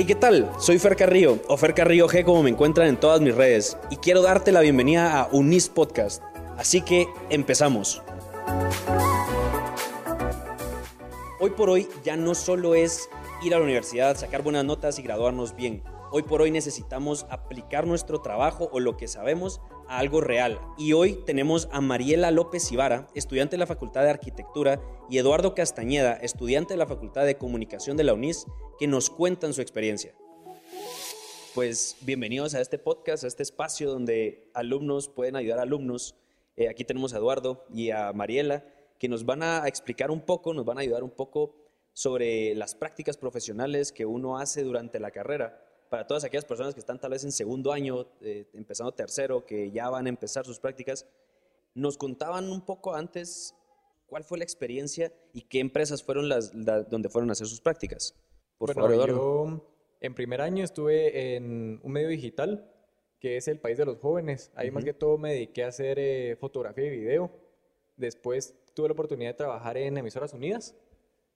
Hey, 0.00 0.04
¿qué 0.04 0.14
tal? 0.14 0.48
Soy 0.60 0.78
Fer 0.78 0.94
Carrillo, 0.94 1.40
o 1.48 1.56
Fer 1.56 1.74
Carrillo 1.74 2.06
G 2.06 2.24
como 2.24 2.44
me 2.44 2.50
encuentran 2.50 2.86
en 2.86 3.00
todas 3.00 3.20
mis 3.20 3.34
redes, 3.34 3.76
y 3.90 3.96
quiero 3.96 4.22
darte 4.22 4.52
la 4.52 4.60
bienvenida 4.60 5.20
a 5.20 5.28
Unis 5.32 5.68
Podcast. 5.68 6.22
Así 6.56 6.82
que 6.82 7.08
empezamos. 7.30 8.00
Hoy 11.40 11.50
por 11.50 11.68
hoy 11.68 11.88
ya 12.04 12.16
no 12.16 12.36
solo 12.36 12.76
es 12.76 13.10
ir 13.42 13.52
a 13.56 13.58
la 13.58 13.64
universidad, 13.64 14.16
sacar 14.16 14.44
buenas 14.44 14.64
notas 14.64 15.00
y 15.00 15.02
graduarnos 15.02 15.56
bien. 15.56 15.82
Hoy 16.12 16.22
por 16.22 16.42
hoy 16.42 16.52
necesitamos 16.52 17.26
aplicar 17.28 17.84
nuestro 17.84 18.20
trabajo 18.20 18.68
o 18.70 18.78
lo 18.78 18.96
que 18.96 19.08
sabemos 19.08 19.60
algo 19.88 20.20
real. 20.20 20.60
Y 20.76 20.92
hoy 20.92 21.14
tenemos 21.24 21.68
a 21.72 21.80
Mariela 21.80 22.30
López 22.30 22.70
Ibarra, 22.70 23.08
estudiante 23.14 23.56
de 23.56 23.58
la 23.58 23.66
Facultad 23.66 24.02
de 24.02 24.10
Arquitectura, 24.10 24.80
y 25.10 25.18
Eduardo 25.18 25.54
Castañeda, 25.54 26.12
estudiante 26.14 26.74
de 26.74 26.78
la 26.78 26.86
Facultad 26.86 27.24
de 27.24 27.38
Comunicación 27.38 27.96
de 27.96 28.04
la 28.04 28.14
UNIS, 28.14 28.46
que 28.78 28.86
nos 28.86 29.10
cuentan 29.10 29.54
su 29.54 29.62
experiencia. 29.62 30.14
Pues 31.54 31.96
bienvenidos 32.02 32.54
a 32.54 32.60
este 32.60 32.78
podcast, 32.78 33.24
a 33.24 33.26
este 33.26 33.42
espacio 33.42 33.90
donde 33.90 34.50
alumnos 34.54 35.08
pueden 35.08 35.34
ayudar 35.34 35.58
alumnos. 35.58 36.14
Eh, 36.56 36.68
aquí 36.68 36.84
tenemos 36.84 37.14
a 37.14 37.16
Eduardo 37.16 37.64
y 37.72 37.90
a 37.90 38.12
Mariela, 38.12 38.64
que 38.98 39.08
nos 39.08 39.24
van 39.24 39.42
a 39.42 39.66
explicar 39.66 40.10
un 40.10 40.20
poco, 40.20 40.52
nos 40.52 40.64
van 40.64 40.78
a 40.78 40.82
ayudar 40.82 41.02
un 41.02 41.10
poco 41.10 41.54
sobre 41.94 42.54
las 42.54 42.74
prácticas 42.74 43.16
profesionales 43.16 43.90
que 43.90 44.06
uno 44.06 44.38
hace 44.38 44.62
durante 44.62 45.00
la 45.00 45.10
carrera 45.10 45.64
para 45.88 46.06
todas 46.06 46.24
aquellas 46.24 46.44
personas 46.44 46.74
que 46.74 46.80
están 46.80 47.00
tal 47.00 47.10
vez 47.10 47.24
en 47.24 47.32
segundo 47.32 47.72
año, 47.72 48.06
eh, 48.20 48.46
empezando 48.54 48.92
tercero, 48.92 49.44
que 49.44 49.70
ya 49.70 49.88
van 49.90 50.06
a 50.06 50.08
empezar 50.08 50.44
sus 50.44 50.58
prácticas, 50.58 51.06
nos 51.74 51.96
contaban 51.96 52.50
un 52.50 52.60
poco 52.60 52.94
antes 52.94 53.54
cuál 54.06 54.24
fue 54.24 54.38
la 54.38 54.44
experiencia 54.44 55.12
y 55.32 55.42
qué 55.42 55.60
empresas 55.60 56.02
fueron 56.02 56.28
las, 56.28 56.52
donde 56.54 57.08
fueron 57.08 57.30
a 57.30 57.32
hacer 57.32 57.46
sus 57.46 57.60
prácticas. 57.60 58.14
Por 58.58 58.72
favor, 58.74 58.92
Eduardo. 58.92 59.14
Yo 59.14 59.64
en 60.00 60.14
primer 60.14 60.40
año 60.40 60.64
estuve 60.64 61.36
en 61.36 61.80
un 61.82 61.92
medio 61.92 62.08
digital 62.08 62.72
que 63.20 63.36
es 63.36 63.48
el 63.48 63.58
país 63.58 63.76
de 63.78 63.84
los 63.84 63.98
jóvenes. 63.98 64.52
Ahí 64.54 64.70
más 64.70 64.84
que 64.84 64.94
todo 64.94 65.18
me 65.18 65.32
dediqué 65.32 65.64
a 65.64 65.68
hacer 65.68 65.98
eh, 65.98 66.36
fotografía 66.36 66.86
y 66.86 66.90
video. 66.90 67.30
Después 67.96 68.54
tuve 68.74 68.88
la 68.88 68.92
oportunidad 68.92 69.30
de 69.30 69.34
trabajar 69.34 69.76
en 69.76 69.98
Emisoras 69.98 70.32
Unidas 70.32 70.76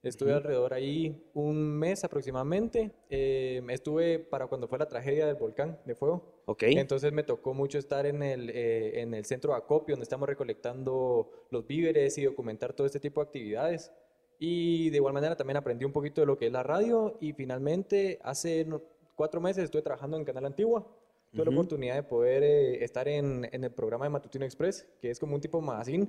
Estuve 0.02 0.32
alrededor 0.32 0.74
ahí 0.74 1.30
un 1.32 1.78
mes 1.78 2.02
aproximadamente. 2.02 2.90
Eh, 3.08 3.62
estuve 3.68 4.18
para 4.18 4.48
cuando 4.48 4.66
fue 4.66 4.78
la 4.78 4.88
tragedia 4.88 5.26
del 5.26 5.36
volcán 5.36 5.78
de 5.84 5.94
fuego. 5.94 6.42
Ok. 6.46 6.64
Entonces 6.64 7.12
me 7.12 7.22
tocó 7.22 7.54
mucho 7.54 7.78
estar 7.78 8.04
en 8.06 8.20
el, 8.20 8.50
eh, 8.50 9.00
en 9.00 9.14
el 9.14 9.24
centro 9.24 9.52
de 9.52 9.58
acopio, 9.58 9.94
donde 9.94 10.02
estamos 10.02 10.28
recolectando 10.28 11.30
los 11.50 11.66
víveres 11.68 12.18
y 12.18 12.24
documentar 12.24 12.72
todo 12.72 12.84
este 12.86 12.98
tipo 12.98 13.20
de 13.20 13.26
actividades. 13.26 13.92
Y 14.40 14.90
de 14.90 14.96
igual 14.96 15.14
manera 15.14 15.36
también 15.36 15.56
aprendí 15.56 15.84
un 15.84 15.92
poquito 15.92 16.20
de 16.20 16.26
lo 16.26 16.36
que 16.36 16.46
es 16.46 16.52
la 16.52 16.64
radio. 16.64 17.16
Y 17.20 17.32
finalmente, 17.32 18.18
hace 18.24 18.66
cuatro 19.14 19.40
meses 19.40 19.62
estuve 19.64 19.82
trabajando 19.82 20.16
en 20.16 20.24
Canal 20.24 20.46
Antigua. 20.46 20.84
Tuve 21.30 21.44
la 21.44 21.50
oportunidad 21.52 21.94
de 21.94 22.02
poder 22.02 22.42
eh, 22.42 22.84
estar 22.84 23.06
en, 23.06 23.48
en, 23.52 23.64
el 23.64 23.70
programa 23.70 24.04
de 24.04 24.10
Matutino 24.10 24.44
Express, 24.44 24.86
que 25.00 25.10
es 25.10 25.20
como 25.20 25.36
un 25.36 25.40
tipo 25.40 25.60
magazine 25.60 26.08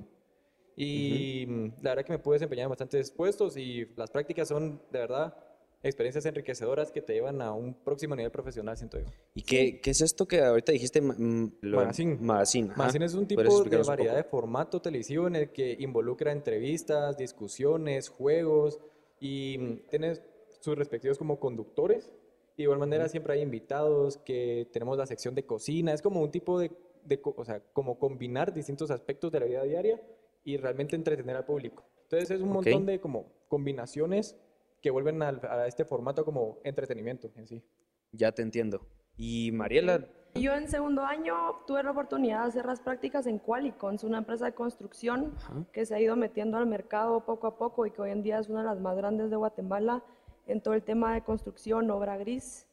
y 0.76 1.46
la 1.82 1.90
verdad 1.90 2.04
que 2.04 2.12
me 2.12 2.18
pude 2.18 2.36
desempeñar 2.36 2.64
en 2.64 2.70
bastantes 2.70 3.10
puestos 3.10 3.56
y 3.56 3.86
las 3.96 4.10
prácticas 4.10 4.48
son 4.48 4.80
de 4.90 4.98
verdad 4.98 5.36
experiencias 5.84 6.24
enriquecedoras 6.24 6.90
que 6.90 7.02
te 7.02 7.12
llevan 7.12 7.42
a 7.42 7.52
un 7.52 7.74
próximo 7.74 8.16
nivel 8.16 8.32
profesional, 8.32 8.76
siento 8.76 8.98
yo. 8.98 9.04
¿Y 9.34 9.42
qué, 9.42 9.80
qué 9.80 9.90
es 9.90 10.00
esto 10.00 10.26
que 10.26 10.40
ahorita 10.40 10.72
dijiste? 10.72 11.00
magazine. 11.02 12.16
Magazine. 12.20 12.72
Magazine 12.74 13.04
es 13.04 13.14
un 13.14 13.26
tipo 13.26 13.42
de 13.42 13.82
variedad 13.82 14.16
de 14.16 14.24
formato 14.24 14.80
televisivo 14.80 15.26
en 15.26 15.36
el 15.36 15.50
que 15.50 15.76
involucra 15.78 16.32
entrevistas, 16.32 17.18
discusiones, 17.18 18.08
juegos 18.08 18.80
y 19.20 19.76
tiene 19.90 20.14
sus 20.60 20.76
respectivos 20.76 21.18
como 21.18 21.38
conductores. 21.38 22.10
Y 22.54 22.58
de 22.58 22.62
igual 22.64 22.78
manera 22.78 23.08
siempre 23.08 23.34
hay 23.34 23.42
invitados 23.42 24.16
que 24.16 24.68
tenemos 24.72 24.96
la 24.96 25.06
sección 25.06 25.34
de 25.34 25.44
cocina. 25.44 25.92
Es 25.92 26.00
como 26.00 26.22
un 26.22 26.30
tipo 26.30 26.58
de, 26.58 26.72
de 27.04 27.20
o 27.22 27.44
sea, 27.44 27.60
como 27.74 27.98
combinar 27.98 28.54
distintos 28.54 28.90
aspectos 28.90 29.30
de 29.32 29.40
la 29.40 29.46
vida 29.46 29.62
diaria 29.64 30.00
y 30.44 30.56
realmente 30.56 30.94
entretener 30.94 31.36
al 31.36 31.44
público. 31.44 31.84
Entonces 32.02 32.30
es 32.30 32.40
un 32.40 32.50
montón 32.50 32.86
de 32.86 33.00
como 33.00 33.32
combinaciones 33.48 34.36
que 34.80 34.90
vuelven 34.90 35.22
a, 35.22 35.66
este 35.66 35.84
formato 35.84 36.24
como 36.24 36.58
entretenimiento 36.62 37.30
en 37.36 37.46
sí. 37.46 37.64
Ya 38.12 38.32
te 38.32 38.42
entiendo. 38.42 38.86
Y 39.16 39.50
Mariela... 39.52 40.06
Yo 40.34 40.52
en 40.52 40.68
segundo 40.68 41.02
año 41.04 41.34
tuve 41.66 41.82
la 41.82 41.92
oportunidad 41.92 42.42
de 42.42 42.48
hacer 42.48 42.66
las 42.66 42.80
prácticas 42.80 43.26
en 43.26 43.38
Qualicons, 43.38 44.02
una 44.02 44.18
empresa 44.18 44.46
de 44.46 44.52
construcción 44.52 45.32
que 45.72 45.86
se 45.86 45.94
ha 45.94 46.00
ido 46.00 46.16
metiendo 46.16 46.58
al 46.58 46.66
mercado 46.66 47.24
poco 47.24 47.46
a 47.46 47.56
poco 47.56 47.86
y 47.86 47.92
que 47.92 48.02
hoy 48.02 48.10
en 48.10 48.22
día 48.22 48.40
es 48.40 48.48
una 48.48 48.60
de 48.60 48.66
las 48.66 48.80
más 48.80 48.96
grandes 48.96 49.30
de 49.30 49.36
Guatemala 49.36 50.02
en 50.46 50.60
todo 50.60 50.74
el 50.74 50.82
tema 50.82 51.14
de 51.14 51.22
construcción, 51.22 51.90
obra 51.90 52.16
gris. 52.16 52.66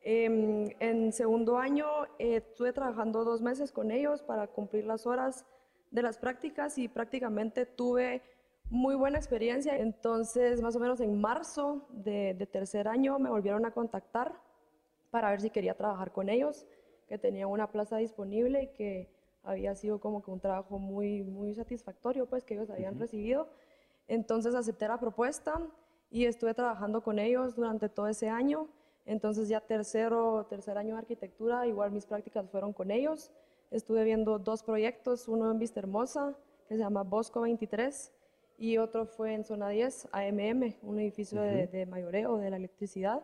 Em, 0.00 0.70
en 0.80 1.12
segundo 1.12 1.58
año 1.58 1.86
eh, 2.18 2.36
estuve 2.36 2.72
trabajando 2.72 3.24
dos 3.24 3.40
meses 3.42 3.70
con 3.70 3.90
ellos 3.90 4.22
para 4.22 4.46
cumplir 4.46 4.84
las 4.84 5.06
horas 5.06 5.46
de 5.94 6.02
las 6.02 6.18
prácticas 6.18 6.76
y 6.76 6.88
prácticamente 6.88 7.66
tuve 7.66 8.20
muy 8.68 8.96
buena 8.96 9.16
experiencia. 9.16 9.78
Entonces, 9.78 10.60
más 10.60 10.74
o 10.74 10.80
menos 10.80 10.98
en 10.98 11.20
marzo 11.20 11.86
de, 11.90 12.48
tercer 12.50 12.88
año 12.88 13.20
me 13.20 13.30
volvieron 13.30 13.64
a 13.64 13.70
contactar 13.70 14.34
para 15.12 15.30
ver 15.30 15.40
si 15.40 15.50
quería 15.50 15.74
trabajar 15.74 16.10
con 16.10 16.28
ellos, 16.28 16.66
que 17.06 17.16
tenían 17.16 17.48
una 17.48 17.70
plaza 17.70 17.98
disponible 17.98 18.64
y 18.64 18.66
que 18.72 19.08
había 19.44 19.76
sido 19.76 20.00
como 20.00 20.20
que 20.20 20.32
un 20.32 20.40
trabajo 20.40 20.80
muy, 20.80 21.22
muy 21.22 21.54
satisfactorio, 21.54 22.26
pues 22.26 22.42
que 22.42 22.54
ellos 22.54 22.70
habían 22.70 22.98
recibido. 22.98 23.48
Entonces 24.08 24.56
acepté 24.56 24.88
la 24.88 24.98
propuesta 24.98 25.60
y 26.10 26.24
estuve 26.24 26.54
trabajando 26.54 27.04
con 27.04 27.20
ellos 27.20 27.54
durante 27.54 27.88
todo 27.88 28.08
ese 28.08 28.28
año. 28.28 28.66
Entonces 29.06 29.48
ya 29.48 29.60
tercero, 29.60 30.44
tercer 30.50 30.76
año 30.76 30.94
de 30.94 31.02
arquitectura, 31.02 31.68
igual 31.68 31.92
mis 31.92 32.04
prácticas 32.04 32.50
fueron 32.50 32.72
con 32.72 32.90
ellos 32.90 33.30
estuve 33.70 34.04
viendo 34.04 34.38
dos 34.38 34.62
proyectos, 34.62 35.28
uno 35.28 35.50
en 35.50 35.58
Vista 35.58 35.80
Hermosa, 35.80 36.36
que 36.68 36.74
se 36.74 36.80
llama 36.80 37.02
Bosco 37.02 37.42
23, 37.42 38.12
y 38.58 38.78
otro 38.78 39.06
fue 39.06 39.34
en 39.34 39.44
Zona 39.44 39.68
10, 39.68 40.08
AMM, 40.12 40.76
un 40.82 41.00
edificio 41.00 41.40
de, 41.40 41.86
mayoreo 41.86 42.38
de 42.38 42.50
la 42.50 42.56
electricidad. 42.56 43.22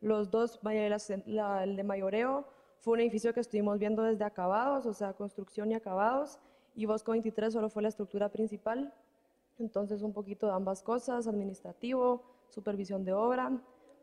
Los 0.00 0.30
dos, 0.30 0.60
el 0.64 1.76
de 1.76 1.84
mayoreo 1.84 2.46
fue 2.78 2.94
un 2.94 3.00
edificio 3.00 3.32
que 3.32 3.40
estuvimos 3.40 3.78
viendo 3.78 4.02
desde 4.02 4.24
acabados, 4.24 4.84
o 4.86 4.92
sea, 4.92 5.12
construcción 5.12 5.70
y 5.70 5.74
acabados, 5.74 6.38
y 6.74 6.86
Bosco 6.86 7.12
23 7.12 7.52
solo 7.52 7.70
fue 7.70 7.82
la 7.82 7.88
estructura 7.88 8.28
principal. 8.30 8.92
Entonces, 9.58 10.02
un 10.02 10.12
poquito 10.12 10.46
de 10.46 10.52
ambas 10.52 10.82
cosas, 10.82 11.28
administrativo, 11.28 12.24
supervisión 12.48 13.04
de 13.04 13.12
obra. 13.12 13.52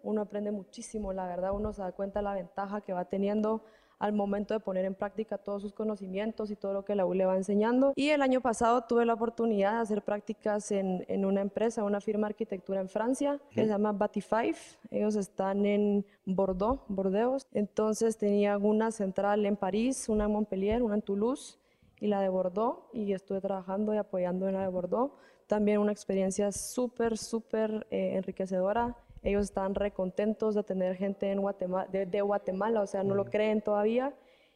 Uno 0.04 0.22
aprende 0.22 0.52
muchísimo, 0.52 1.14
la 1.14 1.28
verdad, 1.28 1.52
uno 1.54 1.74
se 1.74 1.82
da 1.82 1.92
cuenta 1.92 2.20
de 2.20 2.24
la 2.24 2.34
ventaja 2.34 2.82
que 2.82 2.94
va 2.94 3.06
teniendo 3.06 3.62
al 4.02 4.14
momento 4.14 4.56
de 4.56 4.60
poner 4.60 4.84
en 4.86 4.96
práctica 4.96 5.38
todos 5.38 5.62
sus 5.62 5.74
conocimientos 5.74 6.50
y 6.50 6.56
todo 6.56 6.74
lo 6.74 6.84
que 6.84 6.96
la 6.96 7.06
U 7.06 7.14
le 7.14 7.28
va 7.28 7.38
enseñando. 7.38 7.94
Y 7.96 8.10
el 8.10 8.24
año 8.24 8.42
pasado 8.42 8.82
tuve 8.82 9.06
la 9.06 9.14
oportunidad 9.14 9.74
de 9.74 9.78
hacer 9.78 10.02
prácticas 10.02 10.72
en, 10.72 11.06
en 11.08 11.24
una 11.24 11.42
empresa, 11.42 11.84
una 11.84 12.02
firma 12.02 12.26
de 12.28 12.32
arquitectura 12.32 12.82
en 12.82 12.90
Francia, 12.90 13.40
que 13.52 13.62
se 13.62 13.68
llama 13.68 13.92
Batify. 13.92 14.56
Ellos 14.90 15.16
están 15.16 15.68
en 15.68 16.04
Bordeaux, 16.26 16.82
Bordeaux. 16.88 17.46
Entonces 17.54 18.18
tenían 18.18 18.66
una 18.66 18.92
central 18.92 19.46
en 19.46 19.56
París, 19.56 20.10
una 20.10 20.26
en 20.26 20.32
Montpellier, 20.32 20.82
una 20.82 20.96
en 20.96 21.04
Toulouse 21.04 21.60
y 22.00 22.08
la 22.08 22.22
de 22.22 22.30
Bordeaux. 22.30 22.90
Y 22.94 23.14
estuve 23.14 23.40
trabajando 23.40 23.94
y 23.94 23.98
apoyando 23.98 24.48
en 24.48 24.56
la 24.56 24.64
de 24.64 24.70
Bordeaux. 24.70 25.14
También 25.46 25.78
una 25.78 25.92
experiencia 25.92 26.52
súper, 26.52 27.20
súper 27.20 27.86
eh, 27.92 28.16
enriquecedora 28.16 28.98
ellos 29.24 29.46
están 29.46 29.76
recontentos 29.76 30.56
de 30.56 30.64
tener 30.64 30.96
gente 30.96 31.32
en 31.32 31.42
Guatemala, 31.42 31.88
de, 31.92 32.22
Guatemala, 32.22 32.82
o 32.82 32.88
sea, 32.88 33.04
no 33.04 33.16
lo 33.16 33.26
creen 33.26 33.62
todavía. 33.62 34.14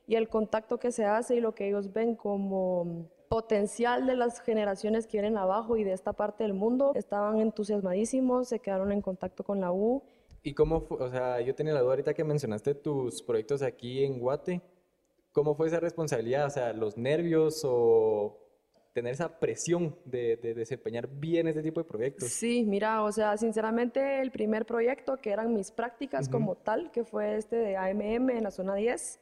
Y 0.07 0.15
el 0.15 0.27
contacto 0.27 0.79
que 0.79 0.91
se 0.91 1.05
hace 1.05 1.35
y 1.35 1.39
lo 1.39 1.55
que 1.55 1.67
ellos 1.67 1.91
ven 1.93 2.15
como 2.15 3.09
potencial 3.27 4.05
de 4.05 4.15
las 4.15 4.39
generaciones 4.39 5.07
que 5.07 5.17
vienen 5.17 5.37
abajo 5.37 5.77
y 5.77 5.83
de 5.83 5.93
esta 5.93 6.13
parte 6.13 6.43
del 6.43 6.53
mundo, 6.53 6.91
estaban 6.95 7.39
entusiasmadísimos, 7.39 8.47
se 8.47 8.59
quedaron 8.59 8.91
en 8.91 9.01
contacto 9.01 9.43
con 9.43 9.61
la 9.61 9.71
U. 9.71 10.03
¿Y 10.43 10.53
cómo 10.53 10.81
fue? 10.81 10.97
O 10.97 11.09
sea, 11.09 11.41
yo 11.41 11.55
tenía 11.55 11.73
la 11.73 11.81
duda 11.81 11.91
ahorita 11.91 12.13
que 12.13 12.23
mencionaste 12.23 12.75
tus 12.75 13.23
proyectos 13.23 13.63
aquí 13.63 14.03
en 14.03 14.19
Guate. 14.19 14.61
¿Cómo 15.31 15.55
fue 15.55 15.67
esa 15.67 15.79
responsabilidad? 15.79 16.45
O 16.45 16.49
sea, 16.51 16.71
los 16.71 16.97
nervios 16.97 17.63
o 17.65 18.44
tener 18.95 19.11
esa 19.11 19.27
presión 19.39 19.93
de, 20.05 20.37
desempeñar 20.55 21.09
bien 21.09 21.49
este 21.49 21.61
tipo 21.61 21.81
de 21.81 21.83
proyectos. 21.83 22.29
Sí, 22.29 22.63
mira, 22.65 23.03
o 23.03 23.11
sea, 23.11 23.35
sinceramente 23.35 24.21
el 24.21 24.31
primer 24.31 24.65
proyecto 24.65 25.17
que 25.17 25.31
eran 25.31 25.53
mis 25.53 25.69
prácticas 25.69 26.29
como 26.29 26.55
tal, 26.55 26.91
que 26.91 27.03
fue 27.03 27.35
este 27.35 27.57
de 27.57 27.75
AMM 27.75 28.29
en 28.29 28.43
la 28.43 28.51
zona 28.51 28.73
10, 28.73 29.19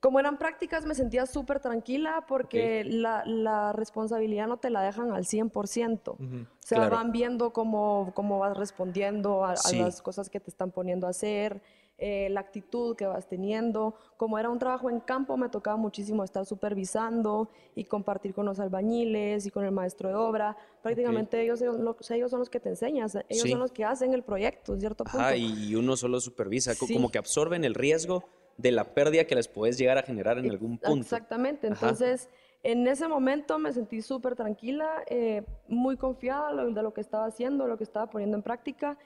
como 0.00 0.20
eran 0.20 0.36
prácticas 0.36 0.84
me 0.84 0.94
sentía 0.94 1.24
súper 1.24 1.58
tranquila 1.58 2.26
porque 2.28 2.84
la, 2.84 3.72
responsabilidad 3.72 4.46
no 4.46 4.58
te 4.58 4.68
la 4.68 4.82
dejan 4.82 5.10
al 5.12 5.24
100%. 5.24 6.10
O 6.10 6.46
sea, 6.58 6.90
van 6.90 7.10
viendo 7.10 7.54
cómo, 7.54 8.12
cómo 8.14 8.38
vas 8.38 8.58
respondiendo 8.58 9.42
a, 9.42 9.54
las 9.72 10.02
cosas 10.02 10.28
que 10.28 10.38
te 10.38 10.50
están 10.50 10.70
poniendo 10.70 11.06
a 11.06 11.10
hacer. 11.10 11.62
Eh, 12.00 12.28
la 12.30 12.38
actitud 12.38 12.94
que 12.94 13.06
vas 13.06 13.26
teniendo. 13.26 13.96
Como 14.16 14.38
era 14.38 14.50
un 14.50 14.58
trabajo 14.60 14.88
en 14.88 15.00
campo, 15.00 15.36
me 15.36 15.48
tocaba 15.48 15.76
muchísimo 15.76 16.22
estar 16.22 16.46
supervisando 16.46 17.50
y 17.74 17.84
compartir 17.84 18.34
con 18.34 18.46
los 18.46 18.60
albañiles 18.60 19.46
y 19.46 19.50
con 19.50 19.64
el 19.64 19.72
maestro 19.72 20.08
de 20.08 20.14
obra. 20.14 20.56
Prácticamente 20.80 21.42
ellos, 21.42 21.60
ellos 21.60 22.30
son 22.30 22.38
los 22.38 22.50
que 22.50 22.60
te 22.60 22.68
enseñan, 22.68 23.08
ellos 23.28 23.50
son 23.50 23.58
los 23.58 23.72
que 23.72 23.84
hacen 23.84 24.14
el 24.14 24.22
proyecto, 24.22 24.74
en 24.74 24.80
cierto 24.80 25.02
punto. 25.02 25.18
Ah, 25.20 25.36
y 25.36 25.74
uno 25.74 25.96
solo 25.96 26.20
supervisa, 26.20 26.74
como 26.76 27.10
que 27.10 27.18
absorben 27.18 27.64
el 27.64 27.74
riesgo 27.74 28.24
de 28.56 28.70
la 28.70 28.94
pérdida 28.94 29.24
que 29.24 29.34
les 29.34 29.48
puedes 29.48 29.76
llegar 29.76 29.98
a 29.98 30.02
generar 30.02 30.38
en 30.38 30.48
algún 30.50 30.78
punto. 30.78 31.00
Exactamente, 31.00 31.66
entonces... 31.66 32.28
En 32.64 32.88
ese 32.88 33.06
momento 33.06 33.56
me 33.60 33.72
sentí 33.72 34.02
súper 34.02 34.34
tranquila, 34.34 35.04
eh, 35.06 35.44
muy 35.68 35.96
confiada 35.96 36.52
de 36.64 36.82
lo 36.82 36.92
que 36.92 37.00
estaba 37.00 37.24
haciendo, 37.24 37.68
lo 37.68 37.78
que 37.78 37.84
estaba 37.84 38.10
poniendo 38.10 38.36
en 38.36 38.42
práctica 38.42 38.98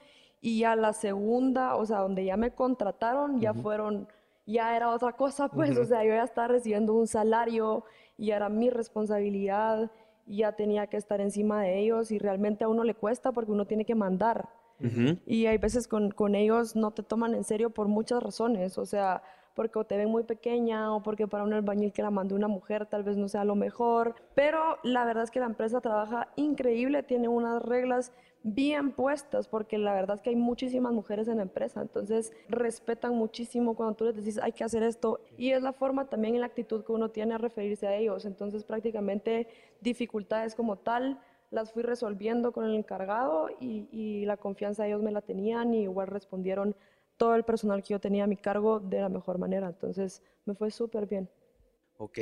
y 0.43 0.65
a 0.65 0.75
la 0.75 0.91
segunda, 0.91 1.77
o 1.77 1.85
sea, 1.85 1.99
donde 1.99 2.25
ya 2.25 2.35
me 2.35 2.51
contrataron, 2.51 3.39
ya 3.39 3.53
fueron, 3.53 4.09
ya 4.45 4.75
era 4.75 4.89
otra 4.89 5.13
cosa, 5.13 5.47
pues, 5.47 5.77
o 5.77 5.85
sea, 5.85 6.03
yo 6.03 6.09
ya 6.09 6.25
estaba 6.25 6.49
recibiendo 6.49 6.93
un 6.93 7.07
salario 7.07 7.85
y 8.17 8.31
era 8.31 8.49
mi 8.49 8.69
responsabilidad 8.69 9.89
y 10.27 10.39
ya 10.39 10.51
tenía 10.51 10.87
que 10.87 10.97
estar 10.97 11.21
encima 11.21 11.61
de 11.61 11.79
ellos 11.79 12.11
y 12.11 12.19
realmente 12.19 12.65
a 12.65 12.67
uno 12.67 12.83
le 12.83 12.93
cuesta 12.93 13.31
porque 13.31 13.53
uno 13.53 13.65
tiene 13.65 13.85
que 13.85 13.95
mandar. 13.95 14.49
Y 15.25 15.45
hay 15.45 15.57
veces 15.59 15.87
con, 15.87 16.11
con 16.11 16.35
ellos 16.35 16.75
no 16.75 16.91
te 16.91 17.03
toman 17.03 17.35
en 17.35 17.45
serio 17.45 17.69
por 17.69 17.87
muchas 17.87 18.21
razones, 18.21 18.77
o 18.77 18.85
sea, 18.85 19.23
porque 19.53 19.79
o 19.79 19.85
te 19.85 19.95
ven 19.95 20.09
muy 20.09 20.23
pequeña 20.23 20.93
o 20.93 21.01
porque 21.01 21.25
para 21.25 21.45
un 21.45 21.53
albañil 21.53 21.93
que 21.93 22.01
la 22.01 22.11
mandó 22.11 22.35
una 22.35 22.49
mujer 22.49 22.85
tal 22.85 23.03
vez 23.03 23.15
no 23.15 23.29
sea 23.29 23.45
lo 23.45 23.55
mejor. 23.55 24.15
Pero 24.35 24.79
la 24.83 25.05
verdad 25.05 25.23
es 25.23 25.31
que 25.31 25.39
la 25.39 25.45
empresa 25.45 25.79
trabaja 25.79 26.27
increíble, 26.35 27.01
tiene 27.01 27.29
unas 27.29 27.61
reglas 27.63 28.11
bien 28.43 28.91
puestas, 28.91 29.47
porque 29.47 29.77
la 29.77 29.93
verdad 29.93 30.17
es 30.17 30.21
que 30.21 30.29
hay 30.29 30.35
muchísimas 30.35 30.93
mujeres 30.93 31.27
en 31.27 31.37
la 31.37 31.43
empresa, 31.43 31.81
entonces 31.81 32.33
respetan 32.49 33.15
muchísimo 33.15 33.75
cuando 33.75 33.95
tú 33.95 34.05
les 34.05 34.15
dices 34.15 34.43
hay 34.43 34.51
que 34.51 34.63
hacer 34.63 34.83
esto 34.83 35.21
y 35.37 35.51
es 35.51 35.61
la 35.61 35.73
forma 35.73 36.09
también 36.09 36.35
en 36.35 36.41
la 36.41 36.47
actitud 36.47 36.83
que 36.83 36.91
uno 36.91 37.09
tiene 37.09 37.33
a 37.33 37.37
referirse 37.37 37.87
a 37.87 37.95
ellos, 37.95 38.25
entonces 38.25 38.63
prácticamente 38.63 39.47
dificultades 39.81 40.55
como 40.55 40.77
tal 40.77 41.19
las 41.51 41.71
fui 41.71 41.83
resolviendo 41.83 42.51
con 42.51 42.65
el 42.65 42.75
encargado 42.75 43.49
y, 43.59 43.87
y 43.91 44.25
la 44.25 44.37
confianza 44.37 44.87
ellos 44.87 45.01
me 45.01 45.11
la 45.11 45.21
tenían 45.21 45.73
y 45.73 45.83
igual 45.83 46.07
respondieron 46.07 46.75
todo 47.17 47.35
el 47.35 47.43
personal 47.43 47.81
que 47.81 47.93
yo 47.93 47.99
tenía 47.99 48.23
a 48.23 48.27
mi 48.27 48.37
cargo 48.37 48.79
de 48.79 48.99
la 48.99 49.09
mejor 49.09 49.37
manera. 49.37 49.67
Entonces 49.67 50.23
me 50.45 50.55
fue 50.55 50.71
súper 50.71 51.05
bien. 51.05 51.29
Ok. 51.97 52.19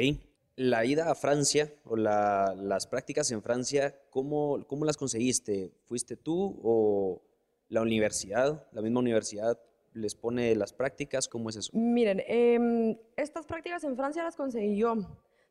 La 0.61 0.85
ida 0.85 1.09
a 1.09 1.15
Francia 1.15 1.73
o 1.85 1.95
las 1.95 2.85
prácticas 2.85 3.31
en 3.31 3.41
Francia, 3.41 3.95
¿cómo, 4.11 4.63
¿cómo 4.67 4.85
las 4.85 4.95
conseguiste? 4.95 5.71
¿Fuiste 5.85 6.15
tú 6.15 6.59
o 6.61 7.19
la 7.67 7.81
universidad, 7.81 8.67
la 8.71 8.83
misma 8.83 8.99
universidad 8.99 9.59
les 9.93 10.13
pone 10.13 10.53
las 10.55 10.71
prácticas? 10.71 11.27
¿Cómo 11.27 11.49
es 11.49 11.55
eso? 11.55 11.71
Miren, 11.73 12.21
em, 12.27 12.95
estas 13.17 13.47
prácticas 13.47 13.83
en 13.85 13.95
Francia 13.95 14.21
las 14.21 14.35
conseguí 14.35 14.77
yo. 14.77 14.97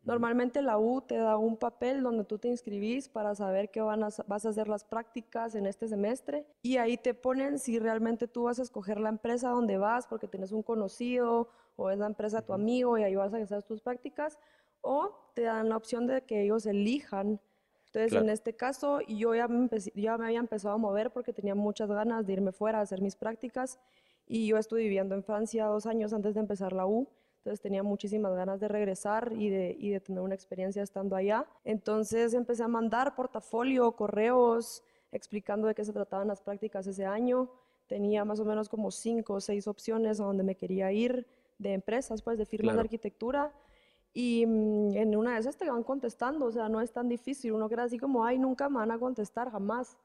Normalmente 0.05 0.63
la 0.63 0.79
U 0.79 1.01
te 1.01 1.17
da 1.17 1.37
un 1.37 1.57
papel 1.57 2.05
donde 2.05 2.23
tú 2.25 2.39
te 2.39 2.47
inscribís 2.47 3.09
para 3.09 3.35
saber 3.35 3.71
que 3.71 3.81
van 3.81 4.05
a, 4.05 4.11
vas 4.29 4.47
a 4.47 4.51
hacer 4.51 4.69
las 4.69 4.85
prácticas 4.85 5.57
en 5.57 5.67
este 5.67 5.89
semestre 5.89 6.47
y 6.63 6.77
ahí 6.77 6.97
te 6.97 7.15
ponen 7.15 7.59
si 7.59 7.81
realmente 7.81 8.29
tú 8.29 8.45
vas 8.45 8.61
a 8.61 8.63
escoger 8.63 9.01
la 9.01 9.09
empresa 9.09 9.49
donde 9.49 9.77
vas 9.77 10.07
porque 10.07 10.29
tienes 10.29 10.53
un 10.53 10.63
conocido 10.63 11.49
o 11.77 11.91
es 11.91 11.99
la 11.99 12.07
empresa 12.07 12.41
de 12.41 12.47
tu 12.47 12.53
amigo 12.53 12.97
y 12.97 13.03
ahí 13.03 13.15
vas 13.15 13.35
a 13.35 13.39
hacer 13.39 13.63
tus 13.63 13.83
prácticas 13.83 14.39
o 14.81 15.33
te 15.35 15.43
dan 15.43 15.69
la 15.69 15.77
opción 15.77 16.07
de 16.07 16.23
que 16.23 16.43
ellos 16.43 16.67
elijan. 16.67 17.41
Entonces, 17.87 18.13
en 18.13 18.29
este 18.29 18.55
caso, 18.55 19.01
yo 19.03 19.35
ya 19.35 19.49
me, 19.49 19.69
ya 19.95 20.17
me 20.17 20.27
había 20.27 20.39
empezado 20.39 20.75
a 20.75 20.79
mover 20.79 21.11
porque 21.11 21.33
tenía 21.33 21.55
muchas 21.55 21.89
ganas 21.89 22.27
de 22.27 22.35
irme 22.35 22.53
fuera 22.53 22.79
a 22.79 22.83
hacer 22.83 23.01
mis 23.01 23.17
prácticas 23.17 23.81
y 24.27 24.47
yo 24.47 24.59
estuve 24.59 24.83
viviendo 24.83 25.17
en 25.17 25.25
Francia 25.25 25.67
dos 25.67 25.87
años 25.87 26.13
antes 26.13 26.35
de 26.35 26.41
empezar 26.41 26.73
la 26.73 26.87
U. 26.87 27.09
Entonces 27.39 27.61
tenía 27.61 27.83
muchísimas 27.83 28.35
ganas 28.35 28.61
de 28.61 28.69
regresar 28.69 29.33
y 29.35 29.49
de, 29.49 29.75
y 29.77 29.91
de 29.91 30.01
tener 30.01 30.21
una 30.21 30.35
experiencia 30.35 30.83
estando 30.83 31.17
allá. 31.17 31.47
Entonces 31.65 32.35
empecé 32.35 32.63
a 32.63 32.69
mandar 32.69 33.17
portafolio, 33.17 33.91
correos, 33.93 34.85
explicando 35.11 35.67
de 35.67 35.75
qué 35.75 35.85
se 35.85 35.93
trataban 35.93 36.29
las 36.29 36.43
prácticas 36.43 36.87
ese 36.87 37.07
año. 37.07 37.51
Tenía 37.87 38.25
más 38.25 38.39
o 38.39 38.45
menos 38.45 38.69
como 38.69 38.91
cinco 38.91 39.35
o 39.35 39.41
seis 39.41 39.67
opciones 39.67 40.21
a 40.21 40.25
donde 40.25 40.45
me 40.45 40.55
quería 40.55 40.93
ir 40.93 41.27
de 41.59 41.73
empresas, 41.73 42.23
pues 42.23 42.39
de 42.39 42.47
firmas 42.47 42.77
de 42.77 42.83
arquitectura. 42.83 43.53
Y 44.13 44.45
mm, 44.47 44.97
en 44.97 45.17
una 45.17 45.35
de 45.35 45.41
esas 45.41 45.57
te 45.57 45.71
van 45.71 45.83
contestando, 45.83 46.47
o 46.47 46.53
sea, 46.53 46.69
no 46.69 46.81
es 46.81 46.93
tan 46.93 47.09
difícil. 47.09 47.53
Uno 47.53 47.69
queda 47.69 47.85
así 47.85 47.99
como, 47.99 48.25
ay, 48.25 48.39
nunca 48.39 48.69
me 48.69 48.77
van 48.77 48.91
a 48.91 48.99
contestar, 48.99 49.51
jamás. 49.51 49.97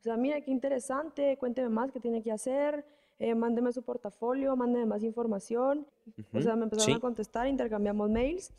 O 0.00 0.02
sea, 0.02 0.16
mira 0.16 0.40
qué 0.40 0.50
interesante, 0.50 1.36
cuénteme 1.38 1.68
más 1.68 1.92
qué 1.92 2.00
tiene 2.00 2.22
que 2.22 2.32
hacer 2.32 2.84
eh, 3.22 3.36
mándeme 3.36 3.72
su 3.72 3.84
portafolio, 3.84 4.56
mándeme 4.56 4.84
más 4.84 5.04
información. 5.04 5.86
O 6.34 6.40
sea, 6.40 6.56
me 6.56 6.64
empezaron 6.64 6.96
a 6.96 7.00
contestar, 7.00 7.46
intercambiamos 7.46 8.10
mails. 8.10 8.52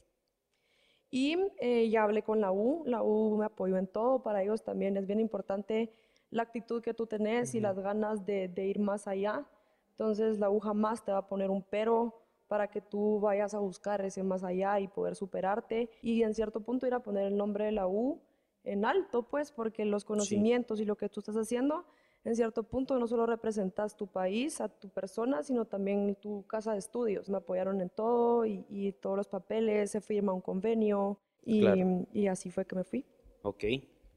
Y 1.11 1.35
eh, 1.59 1.89
ya 1.89 2.03
hablé 2.03 2.23
con 2.23 2.39
la 2.39 2.53
U, 2.53 2.81
la 2.85 3.03
U 3.03 3.35
me 3.38 3.45
apoyó 3.45 3.75
en 3.75 3.88
todo, 3.88 4.23
para 4.23 4.41
ellos 4.41 4.63
también 4.63 4.95
es 4.95 5.06
bien 5.06 5.19
importante 5.19 5.91
la 6.31 6.44
actitud 6.44 6.81
que 6.81 6.94
tú 6.94 7.07
tenés 7.07 7.53
y 7.56 7.59
las 7.59 7.77
ganas 7.77 8.25
de, 8.25 8.47
de, 8.47 8.65
ir 8.65 8.79
más 8.79 9.06
allá. 9.06 9.45
Entonces 9.89 10.39
la 10.39 10.49
U 10.49 10.61
jamás 10.61 11.03
te 11.03 11.11
va 11.11 11.17
a 11.17 11.27
poner 11.27 11.49
un 11.49 11.61
pero 11.61 12.22
para 12.53 12.67
que 12.67 12.81
tú 12.81 13.19
vayas 13.19 13.55
a 13.55 13.59
buscar 13.59 14.05
ese 14.05 14.21
más 14.21 14.44
allá 14.44 14.79
y 14.79 14.88
poder 14.88 15.15
superarte 15.15 15.89
y 16.03 16.21
en 16.21 16.35
cierto 16.35 16.61
punto 16.61 16.85
ir 16.85 16.94
a 16.94 17.00
poner 17.00 17.25
el 17.25 17.35
nombre 17.35 17.65
de 17.65 17.71
la 17.71 17.88
U 17.88 18.21
en 18.63 18.85
alto, 18.85 19.23
pues, 19.23 19.51
porque 19.51 19.85
los 19.85 20.05
conocimientos 20.05 20.79
y 20.79 20.85
lo 20.85 20.95
que 20.95 21.09
tú 21.09 21.21
estás 21.21 21.35
haciendo 21.35 21.83
en 22.23 22.35
cierto 22.35 22.61
punto 22.61 23.00
no 23.00 23.07
solo 23.07 23.25
representas 23.25 23.97
tu 23.97 24.05
país, 24.05 24.61
a 24.61 24.69
tu 24.69 24.88
persona, 24.89 25.41
sino 25.41 25.65
también 25.65 26.15
tu 26.21 26.45
casa 26.45 26.73
de 26.73 26.77
estudios. 26.77 27.27
Me 27.27 27.38
apoyaron 27.38 27.81
en 27.81 27.89
todo 27.89 28.45
y, 28.45 28.91
todos 29.01 29.17
los 29.17 29.27
papeles, 29.27 29.89
se 29.89 29.99
firma 29.99 30.31
un 30.31 30.41
convenio 30.41 31.17
y, 31.44 31.65
y, 32.13 32.27
así 32.27 32.51
fue 32.51 32.65
que 32.65 32.75
me 32.75 32.83
fui. 32.83 33.03
Ok. 33.41 33.63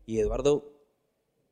Y 0.05 0.19
Eduardo, 0.19 0.75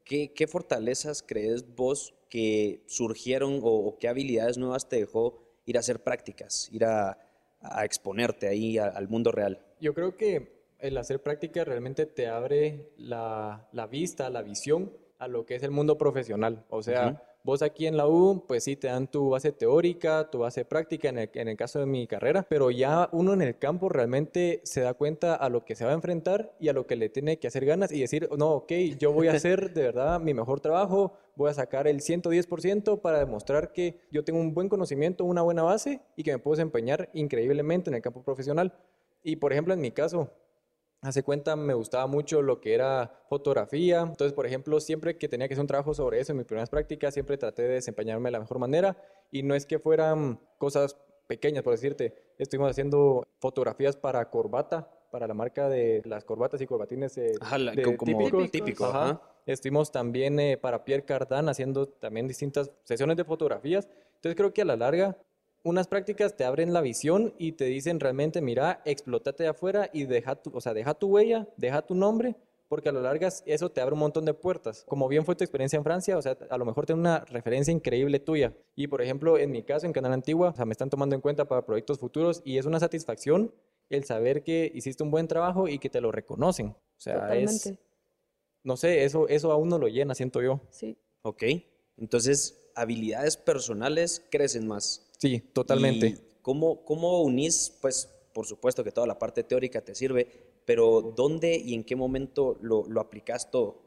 ¿qué, 0.04 0.34
qué 0.34 0.46
fortalezas 0.46 1.22
crees 1.22 1.74
vos 1.74 2.14
que 2.28 2.82
surgieron 2.88 3.60
o, 3.62 3.96
qué 4.00 4.08
habilidades 4.08 4.58
nuevas 4.58 4.88
te 4.88 4.96
dejó 4.96 5.43
ir 5.64 5.76
a 5.76 5.80
hacer 5.80 6.02
prácticas, 6.02 6.68
ir 6.72 6.84
a, 6.84 7.18
a 7.60 7.84
exponerte 7.84 8.48
ahí 8.48 8.78
al 8.78 9.08
mundo 9.08 9.32
real? 9.32 9.60
Yo 9.80 9.94
creo 9.94 10.16
que 10.16 10.64
el 10.78 10.98
hacer 10.98 11.22
prácticas 11.22 11.66
realmente 11.66 12.06
te 12.06 12.26
abre 12.26 12.90
la, 12.96 13.68
la 13.72 13.86
vista, 13.86 14.28
la 14.30 14.42
visión 14.42 14.92
a 15.18 15.28
lo 15.28 15.46
que 15.46 15.54
es 15.54 15.62
el 15.62 15.70
mundo 15.70 15.96
profesional. 15.96 16.64
O 16.68 16.82
sea, 16.82 17.22
vos 17.44 17.60
aquí 17.60 17.86
en 17.86 17.96
la 17.96 18.08
U, 18.08 18.44
pues 18.48 18.64
sí, 18.64 18.74
te 18.74 18.88
dan 18.88 19.06
tu 19.06 19.30
base 19.30 19.52
teórica, 19.52 20.30
tu 20.30 20.38
base 20.38 20.64
práctica 20.64 21.10
en 21.10 21.18
el, 21.18 21.30
en 21.34 21.48
el, 21.48 21.56
caso 21.56 21.78
de 21.78 21.86
mi 21.86 22.06
carrera, 22.06 22.46
pero 22.48 22.70
ya 22.70 23.10
uno 23.12 23.34
en 23.34 23.42
el 23.42 23.58
campo 23.58 23.90
realmente 23.90 24.62
se 24.64 24.80
da 24.80 24.94
cuenta 24.94 25.34
a 25.34 25.50
lo 25.50 25.64
que 25.64 25.76
se 25.76 25.84
va 25.84 25.90
a 25.90 25.94
enfrentar 25.94 26.56
y 26.58 26.68
a 26.68 26.72
lo 26.72 26.86
que 26.86 26.96
le 26.96 27.10
tiene 27.10 27.38
que 27.38 27.46
hacer 27.46 27.66
ganas 27.66 27.92
y 27.92 28.00
decir, 28.00 28.30
no, 28.36 28.52
ok, 28.52 28.72
yo 28.98 29.12
voy 29.12 29.28
a 29.28 29.32
hacer 29.34 29.74
de 29.74 29.82
verdad 29.82 30.18
mi 30.20 30.32
mejor 30.32 30.60
trabajo, 30.60 31.12
voy 31.36 31.50
a 31.50 31.54
sacar 31.54 31.86
el 31.86 32.00
110% 32.00 33.00
para 33.02 33.18
demostrar 33.18 33.72
que 33.72 34.00
yo 34.10 34.24
tengo 34.24 34.40
un 34.40 34.54
buen 34.54 34.70
conocimiento, 34.70 35.24
una 35.24 35.42
buena 35.42 35.62
base 35.62 36.00
y 36.16 36.22
que 36.22 36.32
me 36.32 36.38
puedo 36.38 36.56
desempeñar 36.56 37.10
increíblemente 37.12 37.90
en 37.90 37.96
el 37.96 38.02
campo 38.02 38.22
profesional. 38.22 38.72
Y 39.22 39.36
por 39.36 39.52
ejemplo, 39.52 39.74
en 39.74 39.80
mi 39.80 39.90
caso, 39.90 40.30
hace 41.04 41.22
cuenta, 41.22 41.54
me 41.54 41.74
gustaba 41.74 42.06
mucho 42.06 42.42
lo 42.42 42.60
que 42.60 42.74
era 42.74 43.20
fotografía. 43.28 44.00
Entonces, 44.00 44.32
por 44.32 44.46
ejemplo, 44.46 44.80
siempre 44.80 45.16
que 45.18 45.28
tenía 45.28 45.46
que 45.46 45.54
hacer 45.54 45.62
un 45.62 45.68
trabajo 45.68 45.94
sobre 45.94 46.18
eso 46.18 46.32
en 46.32 46.38
mis 46.38 46.46
primeras 46.46 46.70
prácticas, 46.70 47.14
siempre 47.14 47.36
traté 47.36 47.62
de 47.62 47.74
desempeñarme 47.74 48.28
de 48.28 48.32
la 48.32 48.40
mejor 48.40 48.58
manera. 48.58 48.96
Y 49.30 49.42
no 49.42 49.54
es 49.54 49.66
que 49.66 49.78
fueran 49.78 50.40
cosas 50.58 50.96
pequeñas, 51.26 51.62
por 51.62 51.74
decirte. 51.74 52.14
Estuvimos 52.38 52.70
haciendo 52.70 53.26
fotografías 53.38 53.96
para 53.96 54.30
corbata, 54.30 54.90
para 55.10 55.26
la 55.26 55.34
marca 55.34 55.68
de 55.68 56.02
las 56.06 56.24
corbatas 56.24 56.60
y 56.60 56.66
corbatines 56.66 57.16
eh, 57.18 57.34
típicos. 58.50 59.18
Estuvimos 59.46 59.92
también 59.92 60.40
eh, 60.40 60.56
para 60.56 60.84
Pierre 60.84 61.04
Cardin 61.04 61.50
haciendo 61.50 61.86
también 61.86 62.26
distintas 62.26 62.70
sesiones 62.82 63.18
de 63.18 63.24
fotografías. 63.24 63.90
Entonces, 64.16 64.36
creo 64.36 64.54
que 64.54 64.62
a 64.62 64.64
la 64.64 64.76
larga 64.76 65.18
unas 65.64 65.88
prácticas 65.88 66.36
te 66.36 66.44
abren 66.44 66.72
la 66.72 66.82
visión 66.82 67.34
y 67.38 67.52
te 67.52 67.64
dicen 67.64 67.98
realmente, 67.98 68.40
mira, 68.40 68.82
explótate 68.84 69.42
de 69.42 69.48
afuera 69.48 69.90
y 69.92 70.04
deja 70.04 70.36
tu, 70.36 70.50
o 70.54 70.60
sea, 70.60 70.74
deja 70.74 70.94
tu 70.94 71.08
huella, 71.08 71.48
deja 71.56 71.82
tu 71.82 71.94
nombre, 71.94 72.36
porque 72.68 72.90
a 72.90 72.92
lo 72.92 73.00
largo 73.00 73.26
eso 73.46 73.70
te 73.70 73.80
abre 73.80 73.94
un 73.94 74.00
montón 74.00 74.26
de 74.26 74.34
puertas. 74.34 74.84
Como 74.86 75.08
bien 75.08 75.24
fue 75.24 75.34
tu 75.34 75.42
experiencia 75.42 75.78
en 75.78 75.82
Francia, 75.82 76.18
o 76.18 76.22
sea, 76.22 76.36
a 76.50 76.58
lo 76.58 76.66
mejor 76.66 76.84
tiene 76.84 77.00
una 77.00 77.20
referencia 77.24 77.72
increíble 77.72 78.20
tuya. 78.20 78.52
Y 78.76 78.88
por 78.88 79.00
ejemplo, 79.00 79.38
en 79.38 79.50
mi 79.50 79.62
caso, 79.62 79.86
en 79.86 79.92
Canal 79.92 80.12
Antigua, 80.12 80.50
o 80.50 80.54
sea, 80.54 80.66
me 80.66 80.72
están 80.72 80.90
tomando 80.90 81.14
en 81.16 81.22
cuenta 81.22 81.46
para 81.46 81.64
proyectos 81.64 81.98
futuros 81.98 82.42
y 82.44 82.58
es 82.58 82.66
una 82.66 82.78
satisfacción 82.78 83.52
el 83.88 84.04
saber 84.04 84.42
que 84.42 84.70
hiciste 84.74 85.02
un 85.02 85.10
buen 85.10 85.28
trabajo 85.28 85.66
y 85.66 85.78
que 85.78 85.88
te 85.88 86.00
lo 86.00 86.12
reconocen. 86.12 86.68
O 86.68 87.00
sea, 87.00 87.34
es... 87.34 87.72
No 88.62 88.78
sé, 88.78 89.04
eso, 89.04 89.28
eso 89.28 89.52
a 89.52 89.56
uno 89.56 89.78
lo 89.78 89.88
llena, 89.88 90.14
siento 90.14 90.40
yo. 90.40 90.60
Sí. 90.70 90.96
Ok. 91.20 91.42
Entonces, 91.98 92.70
habilidades 92.74 93.36
personales 93.36 94.24
crecen 94.30 94.66
más. 94.66 95.10
Sí, 95.24 95.40
totalmente. 95.54 96.18
cómo, 96.42 96.84
¿Cómo 96.84 97.22
unís, 97.22 97.78
pues, 97.80 98.14
por 98.34 98.44
supuesto 98.44 98.84
que 98.84 98.92
toda 98.92 99.06
la 99.06 99.18
parte 99.18 99.42
teórica 99.42 99.80
te 99.80 99.94
sirve, 99.94 100.28
pero 100.66 101.00
dónde 101.00 101.56
y 101.56 101.72
en 101.72 101.82
qué 101.82 101.96
momento 101.96 102.58
lo, 102.60 102.84
lo 102.86 103.00
aplicas 103.00 103.50
todo? 103.50 103.80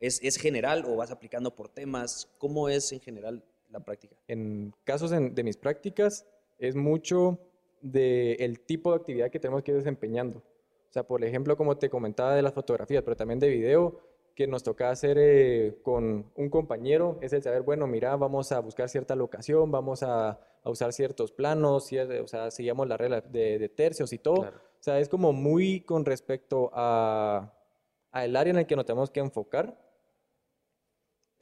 ¿Es, 0.00 0.20
¿Es 0.24 0.36
general 0.36 0.84
o 0.84 0.96
vas 0.96 1.12
aplicando 1.12 1.54
por 1.54 1.68
temas? 1.68 2.28
¿Cómo 2.38 2.68
es 2.68 2.90
en 2.90 2.98
general 2.98 3.44
la 3.70 3.78
práctica? 3.78 4.16
En 4.26 4.74
casos 4.82 5.10
de 5.12 5.44
mis 5.44 5.56
prácticas 5.56 6.26
es 6.58 6.74
mucho 6.74 7.38
del 7.80 8.58
tipo 8.58 8.90
de 8.90 8.96
actividad 8.96 9.30
que 9.30 9.38
tenemos 9.38 9.62
que 9.62 9.70
ir 9.70 9.76
desempeñando. 9.76 10.38
O 10.38 10.92
sea, 10.92 11.04
por 11.04 11.24
ejemplo, 11.24 11.56
como 11.56 11.78
te 11.78 11.88
comentaba 11.88 12.34
de 12.34 12.42
las 12.42 12.54
fotografías, 12.54 13.04
pero 13.04 13.16
también 13.16 13.38
de 13.38 13.48
video, 13.48 14.00
que 14.34 14.46
nos 14.46 14.62
toca 14.62 14.90
hacer 14.90 15.16
eh, 15.18 15.78
con 15.82 16.30
un 16.34 16.50
compañero, 16.50 17.18
es 17.20 17.32
el 17.32 17.42
saber, 17.42 17.62
bueno, 17.62 17.86
mira, 17.86 18.16
vamos 18.16 18.52
a 18.52 18.60
buscar 18.60 18.88
cierta 18.88 19.14
locación, 19.14 19.70
vamos 19.70 20.02
a, 20.02 20.38
usar 20.64 20.92
ciertos 20.92 21.32
planos, 21.32 21.90
o 21.92 22.26
sea, 22.28 22.50
seguimos 22.52 22.86
la 22.86 22.96
regla 22.96 23.20
de, 23.20 23.68
tercios 23.68 24.12
y 24.12 24.18
todo. 24.18 24.42
O 24.42 24.50
sea, 24.78 25.00
es 25.00 25.08
como 25.08 25.32
muy 25.32 25.80
con 25.80 26.04
respecto 26.04 26.70
a, 26.72 27.52
a 28.12 28.24
el 28.24 28.36
área 28.36 28.52
en 28.52 28.58
el 28.58 28.66
que 28.66 28.76
nos 28.76 28.84
tenemos 28.84 29.10
que 29.10 29.20
enfocar 29.20 29.76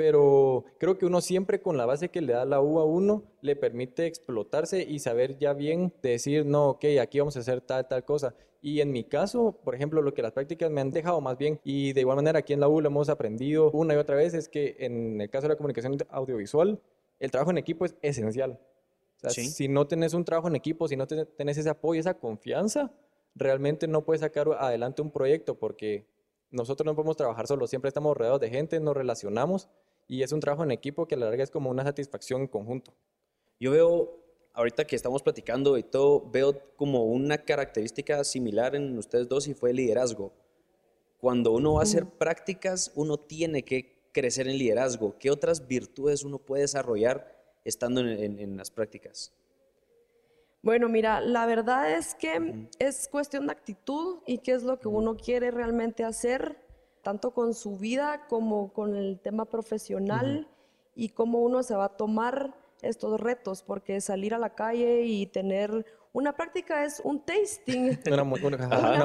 pero 0.00 0.64
creo 0.78 0.96
que 0.96 1.04
uno 1.04 1.20
siempre 1.20 1.60
con 1.60 1.76
la 1.76 1.84
base 1.84 2.08
que 2.08 2.22
le 2.22 2.32
da 2.32 2.46
la 2.46 2.62
U 2.62 2.78
a 2.78 2.86
uno 2.86 3.22
le 3.42 3.54
permite 3.54 4.06
explotarse 4.06 4.82
y 4.82 4.98
saber 4.98 5.36
ya 5.36 5.52
bien 5.52 5.92
decir, 6.00 6.46
no, 6.46 6.70
ok, 6.70 6.86
aquí 7.02 7.18
vamos 7.18 7.36
a 7.36 7.40
hacer 7.40 7.60
tal, 7.60 7.86
tal 7.86 8.02
cosa. 8.06 8.34
Y 8.62 8.80
en 8.80 8.92
mi 8.92 9.04
caso, 9.04 9.60
por 9.62 9.74
ejemplo, 9.74 10.00
lo 10.00 10.14
que 10.14 10.22
las 10.22 10.32
prácticas 10.32 10.70
me 10.70 10.80
han 10.80 10.90
dejado 10.90 11.20
más 11.20 11.36
bien, 11.36 11.60
y 11.64 11.92
de 11.92 12.00
igual 12.00 12.16
manera 12.16 12.38
aquí 12.38 12.54
en 12.54 12.60
la 12.60 12.68
U 12.68 12.80
lo 12.80 12.88
hemos 12.88 13.10
aprendido 13.10 13.70
una 13.72 13.92
y 13.92 13.98
otra 13.98 14.16
vez, 14.16 14.32
es 14.32 14.48
que 14.48 14.74
en 14.78 15.20
el 15.20 15.28
caso 15.28 15.42
de 15.42 15.48
la 15.50 15.56
comunicación 15.56 15.98
audiovisual, 16.08 16.80
el 17.18 17.30
trabajo 17.30 17.50
en 17.50 17.58
equipo 17.58 17.84
es 17.84 17.94
esencial. 18.00 18.58
O 19.22 19.28
sea, 19.28 19.44
Si 19.44 19.68
no 19.68 19.86
tenés 19.86 20.14
un 20.14 20.24
trabajo 20.24 20.48
en 20.48 20.56
equipo, 20.56 20.88
si 20.88 20.96
no 20.96 21.06
tenés 21.06 21.58
ese 21.58 21.68
apoyo, 21.68 22.00
esa 22.00 22.14
confianza, 22.14 22.90
realmente 23.34 23.86
no 23.86 24.02
puedes 24.06 24.22
sacar 24.22 24.48
adelante 24.58 25.02
un 25.02 25.10
proyecto 25.10 25.58
porque 25.58 26.06
nosotros 26.50 26.86
no 26.86 26.96
podemos 26.96 27.18
trabajar 27.18 27.46
solos, 27.46 27.68
siempre 27.68 27.88
estamos 27.88 28.16
rodeados 28.16 28.40
de 28.40 28.48
gente, 28.48 28.80
nos 28.80 28.96
relacionamos 28.96 29.68
y 30.10 30.24
es 30.24 30.32
un 30.32 30.40
trabajo 30.40 30.64
en 30.64 30.72
equipo 30.72 31.06
que 31.06 31.14
a 31.14 31.18
la 31.18 31.26
larga 31.26 31.44
es 31.44 31.52
como 31.52 31.70
una 31.70 31.84
satisfacción 31.84 32.40
en 32.40 32.48
conjunto. 32.48 32.92
Yo 33.60 33.70
veo, 33.70 34.18
ahorita 34.54 34.84
que 34.84 34.96
estamos 34.96 35.22
platicando 35.22 35.78
y 35.78 35.84
todo, 35.84 36.28
veo 36.28 36.60
como 36.74 37.04
una 37.04 37.38
característica 37.38 38.24
similar 38.24 38.74
en 38.74 38.98
ustedes 38.98 39.28
dos 39.28 39.46
y 39.46 39.54
fue 39.54 39.70
el 39.70 39.76
liderazgo. 39.76 40.32
Cuando 41.18 41.52
uno 41.52 41.74
va 41.74 41.80
a 41.80 41.82
hacer 41.84 42.06
prácticas, 42.06 42.90
uno 42.96 43.18
tiene 43.18 43.62
que 43.62 44.00
crecer 44.10 44.48
en 44.48 44.58
liderazgo. 44.58 45.16
¿Qué 45.16 45.30
otras 45.30 45.68
virtudes 45.68 46.24
uno 46.24 46.38
puede 46.38 46.62
desarrollar 46.62 47.32
estando 47.64 48.00
en, 48.00 48.56
las 48.56 48.72
prácticas? 48.72 49.32
Bueno, 50.60 50.88
mira, 50.88 51.20
la 51.20 51.46
verdad 51.46 51.88
es 51.96 52.16
que 52.16 52.66
es 52.80 53.06
cuestión 53.06 53.46
de 53.46 53.52
actitud 53.52 54.18
y 54.26 54.38
qué 54.38 54.54
es 54.54 54.64
lo 54.64 54.80
que 54.80 54.88
uno 54.88 55.16
quiere 55.16 55.52
realmente 55.52 56.02
hacer 56.02 56.69
tanto 57.02 57.32
con 57.32 57.54
su 57.54 57.76
vida 57.76 58.26
como 58.28 58.72
con 58.72 58.96
el 58.96 59.18
tema 59.20 59.44
profesional 59.44 60.48
y 60.94 61.10
cómo 61.10 61.40
uno 61.40 61.62
se 61.62 61.74
va 61.74 61.86
a 61.86 61.96
tomar 61.96 62.54
estos 62.82 63.20
retos, 63.20 63.62
porque 63.62 64.00
salir 64.00 64.34
a 64.34 64.38
la 64.38 64.54
calle 64.54 65.02
y 65.02 65.26
tener 65.26 65.84
una 66.12 66.36
práctica 66.36 66.84
es 66.84 67.00
un 67.04 67.20
tasting, 67.20 67.98
una, 68.06 68.24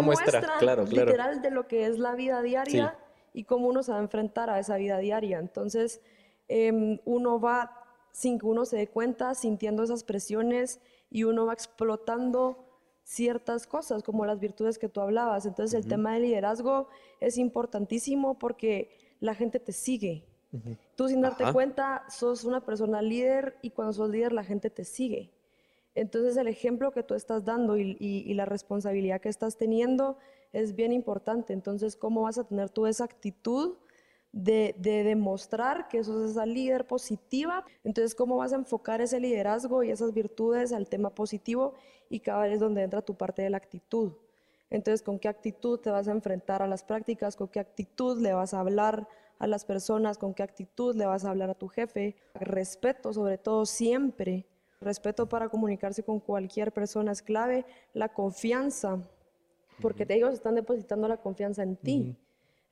muestra, 0.01 0.41
claro, 0.59 0.85
literal 0.85 1.41
de 1.41 1.51
lo 1.51 1.67
que 1.67 1.85
es 1.85 1.99
la 1.99 2.15
vida 2.15 2.41
diaria 2.41 2.97
y 3.33 3.43
cómo 3.43 3.67
uno 3.67 3.83
se 3.83 3.91
va 3.91 3.99
a 3.99 4.01
enfrentar 4.01 4.49
a 4.49 4.59
esa 4.59 4.77
vida 4.77 4.97
diaria. 4.97 5.39
Entonces, 5.39 6.01
em, 6.47 6.99
uno 7.05 7.39
va, 7.39 7.83
sin 8.11 8.39
que 8.39 8.45
uno 8.45 8.65
se 8.65 8.77
dé 8.77 8.87
cuenta, 8.87 9.35
sintiendo 9.35 9.83
esas 9.83 10.03
presiones 10.03 10.79
y 11.09 11.25
uno 11.25 11.45
va 11.45 11.53
explotando 11.53 12.65
ciertas 13.05 13.67
cosas, 13.67 14.01
como 14.01 14.25
las 14.25 14.39
virtudes 14.39 14.79
que 14.79 14.89
tú 14.89 14.99
hablabas. 14.99 15.45
Entonces 15.45 15.75
el 15.79 15.87
tema 15.87 16.13
del 16.13 16.23
liderazgo 16.23 16.89
es 17.19 17.37
importantísimo 17.37 18.37
porque 18.39 18.89
la 19.19 19.35
gente 19.35 19.59
te 19.59 19.71
sigue. 19.71 20.25
Tú 20.95 21.07
sin 21.07 21.21
darte 21.21 21.51
cuenta 21.51 22.03
sos 22.09 22.45
una 22.45 22.65
persona 22.65 23.01
líder 23.01 23.57
y 23.61 23.69
cuando 23.69 23.93
sos 23.93 24.09
líder 24.09 24.33
la 24.33 24.43
gente 24.43 24.69
te 24.69 24.85
sigue. 24.85 25.31
Entonces 25.93 26.35
el 26.35 26.47
ejemplo 26.47 26.91
que 26.91 27.03
tú 27.03 27.13
estás 27.13 27.45
dando 27.45 27.77
y, 27.77 28.33
la 28.33 28.45
responsabilidad 28.45 29.21
que 29.21 29.29
estás 29.29 29.55
teniendo 29.55 30.17
es 30.51 30.75
bien 30.75 30.91
importante. 30.91 31.53
Entonces, 31.53 31.95
¿cómo 31.95 32.23
vas 32.23 32.37
a 32.37 32.45
tener 32.45 32.69
tú 32.69 32.87
esa 32.87 33.03
actitud 33.03 33.75
de, 34.35 34.75
demostrar 34.77 35.87
que 35.87 36.03
sos 36.03 36.31
esa 36.31 36.45
líder 36.45 36.85
positiva. 36.85 37.63
Entonces, 37.83 38.13
¿cómo 38.13 38.35
vas 38.35 38.51
a 38.51 38.57
enfocar 38.57 38.99
ese 39.01 39.19
liderazgo 39.19 39.81
y 39.81 39.91
esas 39.91 40.13
virtudes 40.13 40.73
al 40.73 40.89
tema 40.89 41.09
positivo? 41.09 41.73
Y 42.09 42.19
cada 42.19 42.43
vez 42.43 42.53
es 42.53 42.59
donde 42.59 42.83
entra 42.83 43.01
tu 43.01 43.15
parte 43.15 43.41
de 43.41 43.49
la 43.49 43.57
actitud. 43.57 44.11
Entonces, 44.69 45.01
¿con 45.01 45.19
qué 45.19 45.29
actitud 45.29 45.79
te 45.79 45.89
vas 45.89 46.09
a 46.09 46.11
enfrentar 46.11 46.61
a 46.61 46.67
las 46.67 46.83
prácticas? 46.83 47.37
¿Con 47.37 47.47
qué 47.47 47.61
actitud 47.61 48.21
le 48.21 48.33
vas 48.33 48.53
a 48.53 48.59
hablar 48.59 49.07
a 49.39 49.47
las 49.47 49.63
personas? 49.63 50.17
¿Con 50.17 50.33
qué 50.33 50.43
actitud 50.43 50.95
le 50.95 51.05
vas 51.05 51.23
a 51.23 51.29
hablar 51.29 51.49
a 51.49 51.55
tu 51.55 51.69
jefe? 51.69 52.17
Respeto, 52.33 53.13
sobre 53.13 53.37
todo, 53.37 53.65
siempre. 53.65 54.45
Respeto 54.81 55.29
para 55.29 55.47
comunicarse 55.47 56.03
con 56.03 56.19
cualquier 56.19 56.73
persona 56.73 57.13
es 57.13 57.21
clave. 57.21 57.65
La 57.93 58.09
confianza, 58.09 58.99
porque 59.81 60.05
ellos 60.09 60.33
están 60.33 60.55
depositando 60.55 61.07
la 61.07 61.17
confianza 61.17 61.63
en 61.63 61.77
ti. 61.77 62.17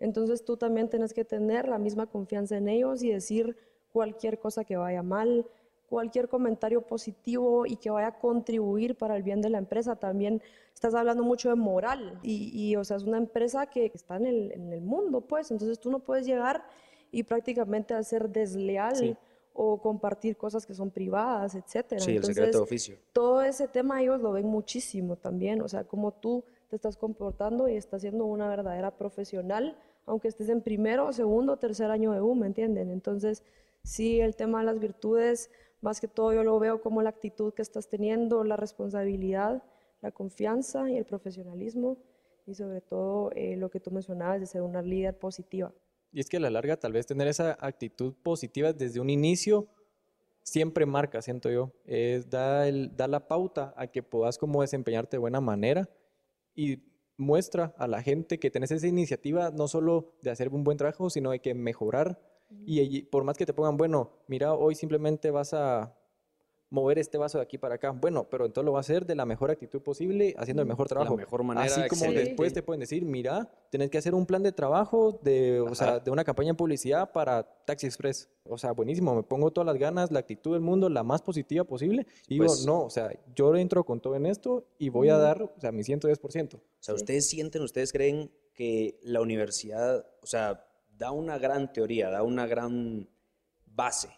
Entonces 0.04 0.44
tú 0.44 0.58
también 0.58 0.90
tienes 0.90 1.14
que 1.14 1.24
tener 1.24 1.70
la 1.70 1.78
misma 1.78 2.08
confianza 2.08 2.58
en 2.58 2.68
ellos 2.68 3.02
y 3.04 3.12
decir 3.12 3.56
cualquier 3.94 4.38
cosa 4.38 4.66
que 4.66 4.76
vaya 4.76 5.02
mal, 5.02 5.48
cualquier 5.88 6.28
comentario 6.28 6.82
positivo 6.82 7.66
y 7.66 7.78
que 7.78 7.90
vaya 7.90 8.08
a 8.08 8.20
contribuir 8.20 8.98
para 8.98 9.16
el 9.16 9.24
bien 9.24 9.40
de 9.40 9.50
la 9.50 9.60
empresa. 9.60 9.96
También 9.96 10.42
estás 10.74 10.94
hablando 10.94 11.24
mucho 11.24 11.48
de 11.48 11.56
moral 11.56 12.20
y, 12.22 12.76
o 12.76 12.84
sea, 12.84 12.98
es 12.98 13.04
una 13.04 13.18
empresa 13.18 13.68
que 13.68 13.92
está 13.94 14.18
en 14.18 14.26
el, 14.26 14.82
mundo, 14.82 15.22
pues, 15.22 15.52
entonces 15.52 15.80
tú 15.80 15.90
no 15.90 16.00
puedes 16.00 16.26
llegar 16.26 16.66
y 17.10 17.24
prácticamente 17.24 17.94
hacer 17.94 18.30
desleal. 18.30 19.18
o 19.56 19.80
compartir 19.80 20.36
cosas 20.36 20.66
que 20.66 20.74
son 20.74 20.90
privadas, 20.90 21.54
etcétera. 21.54 22.02
Sí, 22.02 22.16
el 22.16 22.24
secreto 22.24 22.58
de 22.58 22.64
oficio. 22.64 22.98
Todo 23.14 23.44
ese 23.44 23.68
tema 23.68 24.02
ellos 24.02 24.20
lo 24.20 24.32
ven 24.32 24.48
muchísimo 24.48 25.16
también, 25.16 25.62
o 25.62 25.68
sea, 25.68 25.84
como 25.84 26.12
tú 26.12 26.44
te 26.70 26.76
estás 26.76 26.98
comportando 26.98 27.70
y 27.70 27.76
estás 27.76 28.02
siendo 28.02 28.26
una 28.26 28.48
verdadera 28.48 28.90
profesional 28.90 29.78
aunque 30.06 30.28
estés 30.28 30.50
en 30.50 30.62
primero, 30.62 31.12
segundo, 31.14 31.58
tercer 31.58 31.92
año 31.92 32.12
de 32.12 32.22
U, 32.22 32.36
¿me 32.36 32.48
entienden? 32.48 32.92
Entonces, 32.92 33.44
sí, 33.84 34.20
el 34.20 34.36
tema 34.36 34.60
de 34.60 34.66
las 34.66 34.80
virtudes, 34.80 35.50
más 35.82 36.00
que 36.00 36.08
todo 36.08 36.34
yo 36.34 36.44
lo 36.44 36.60
veo 36.60 36.82
como 36.82 37.02
la 37.02 37.10
actitud 37.10 37.54
que 37.54 37.62
estás 37.62 37.88
teniendo, 37.88 38.44
la 38.44 38.58
responsabilidad, 38.58 39.64
la 40.02 40.12
confianza 40.12 40.90
y 40.90 40.98
el 40.98 41.06
profesionalismo, 41.06 41.98
y 42.46 42.56
sobre 42.56 42.82
todo 42.82 43.32
eh, 43.32 43.56
lo 43.56 43.70
que 43.70 43.80
tú 43.80 43.92
mencionabas 43.92 44.40
de 44.40 44.46
ser 44.46 44.62
una 44.62 44.82
líder 44.82 45.18
positiva. 45.18 45.74
Y 46.12 46.20
es 46.20 46.30
que 46.30 46.38
a 46.38 46.40
la 46.40 46.50
larga 46.50 46.78
tal 46.78 46.92
vez 46.92 47.08
tener 47.08 47.28
esa 47.28 47.58
actitud 47.60 48.14
positiva 48.22 48.74
desde 48.74 49.00
un 49.00 49.10
inicio 49.10 49.68
siempre 50.44 50.86
marca, 50.86 51.22
siento 51.22 51.50
yo, 51.50 51.72
es 51.86 52.30
da, 52.30 52.68
el, 52.68 52.96
da 52.96 53.08
la 53.08 53.28
pauta 53.28 53.74
a 53.78 53.88
que 53.88 54.04
puedas 54.04 54.38
como 54.38 54.62
desempeñarte 54.62 55.16
de 55.16 55.20
buena 55.20 55.40
manera 55.40 55.90
y 56.54 56.84
muestra 57.24 57.74
a 57.78 57.88
la 57.88 58.04
gente 58.04 58.40
que 58.40 58.52
tenés 58.52 58.72
esa 58.72 58.88
iniciativa 58.88 59.50
no 59.52 59.68
solo 59.68 60.14
de 60.22 60.32
hacer 60.32 60.50
un 60.50 60.64
buen 60.64 60.78
trabajo, 60.78 61.10
sino 61.10 61.32
de 61.32 61.40
que 61.40 61.54
mejorar. 61.54 62.20
Y 62.66 63.04
por 63.04 63.24
más 63.24 63.36
que 63.36 63.48
te 63.48 63.54
pongan, 63.54 63.78
bueno, 63.78 64.12
mira, 64.28 64.54
hoy 64.54 64.76
simplemente 64.76 65.32
vas 65.32 65.54
a 65.54 65.96
mover 66.74 66.98
este 66.98 67.20
vaso 67.20 67.38
de 67.38 67.44
aquí 67.44 67.60
para 67.60 67.76
acá. 67.76 67.92
Bueno, 67.92 68.28
pero 68.28 68.48
entonces 68.48 68.66
lo 68.66 68.72
va 68.72 68.80
a 68.80 68.82
hacer 68.82 69.06
de 69.06 69.14
la 69.14 69.28
mejor 69.28 69.52
actitud 69.52 69.80
posible, 69.82 70.34
haciendo 70.40 70.64
el 70.64 70.68
mejor 70.68 70.88
trabajo. 70.88 71.12
La 71.14 71.18
mejor 71.18 71.44
manera. 71.44 71.68
Así 71.68 71.88
como 71.88 72.12
después 72.12 72.52
te 72.52 72.64
pueden 72.64 72.80
decir, 72.80 73.06
mira, 73.06 73.48
tenés 73.70 73.92
que 73.92 74.00
hacer 74.00 74.16
un 74.16 74.26
plan 74.26 74.42
de 74.42 74.52
trabajo 74.52 75.20
de, 75.22 75.62
o 75.62 75.76
sea, 75.76 76.00
de 76.00 76.10
una 76.10 76.24
campaña 76.24 76.54
de 76.54 76.56
publicidad 76.56 77.12
para 77.12 77.44
Taxi 77.44 77.86
Express. 77.86 78.28
O 78.46 78.58
sea, 78.58 78.72
buenísimo, 78.72 79.14
me 79.14 79.22
pongo 79.22 79.52
todas 79.52 79.68
las 79.68 79.78
ganas, 79.78 80.12
la 80.12 80.20
actitud 80.20 80.54
del 80.54 80.62
mundo, 80.62 80.90
la 80.90 81.04
más 81.04 81.22
positiva 81.22 81.64
posible. 81.64 82.08
Y 82.28 82.36
digo, 82.36 82.48
pues 82.48 82.66
no, 82.66 82.86
o 82.86 82.90
sea, 82.90 83.12
yo 83.36 83.56
entro 83.56 83.86
con 83.86 84.02
todo 84.02 84.16
en 84.16 84.26
esto 84.26 84.66
y 84.80 84.90
voy 84.90 85.10
a 85.10 85.18
dar, 85.20 85.44
o 85.44 85.54
sea, 85.60 85.72
mi 85.72 85.84
110%. 85.84 86.56
O 86.56 86.60
sea, 86.80 86.96
ustedes 86.96 87.30
sienten, 87.30 87.62
ustedes 87.62 87.92
creen 87.92 88.32
que 88.56 89.00
la 89.04 89.22
universidad, 89.22 90.08
o 90.24 90.26
sea, 90.26 90.66
da 90.90 91.12
una 91.12 91.38
gran 91.38 91.72
teoría, 91.72 92.10
da 92.10 92.24
una 92.24 92.48
gran 92.48 93.08
base 93.68 94.10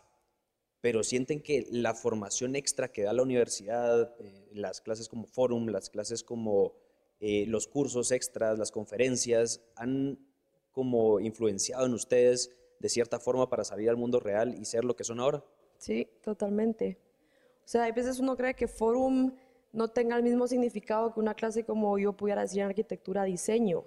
pero 0.86 1.04
sienten 1.04 1.42
que 1.42 1.66
la 1.72 1.96
formación 1.96 2.56
extra 2.56 2.92
que 2.92 3.02
da 3.02 3.12
la 3.12 3.24
universidad, 3.24 4.14
eh, 4.20 4.52
las 4.54 4.82
clases 4.82 5.10
como 5.10 5.26
Forum, 5.26 5.70
las 5.70 5.90
clases 5.90 6.22
como 6.22 6.74
eh, 7.20 7.48
los 7.48 7.66
cursos 7.66 8.12
extras, 8.12 8.60
las 8.60 8.70
conferencias, 8.70 9.64
han 9.76 10.20
como 10.72 11.20
influenciado 11.20 11.88
en 11.88 11.96
ustedes 11.96 12.52
de 12.78 12.90
cierta 12.90 13.20
forma 13.20 13.50
para 13.50 13.64
salir 13.64 13.90
al 13.90 13.98
mundo 13.98 14.20
real 14.20 14.54
y 14.54 14.66
ser 14.66 14.86
lo 14.86 14.96
que 14.96 15.04
son 15.04 15.20
ahora? 15.20 15.44
Sí, 15.80 16.08
totalmente. 16.22 17.00
O 17.66 17.68
sea, 17.68 17.86
hay 17.86 17.92
veces 17.92 18.20
uno 18.20 18.38
cree 18.38 18.54
que 18.54 18.68
Forum 18.68 19.36
no 19.76 19.90
tenga 19.90 20.16
el 20.16 20.24
mismo 20.24 20.48
significado 20.48 21.14
que 21.14 21.20
una 21.20 21.34
clase 21.34 21.66
como 21.66 21.98
yo 21.98 22.14
pudiera 22.14 22.42
decir 22.42 22.62
en 22.62 22.68
arquitectura 22.68 23.24
diseño, 23.24 23.84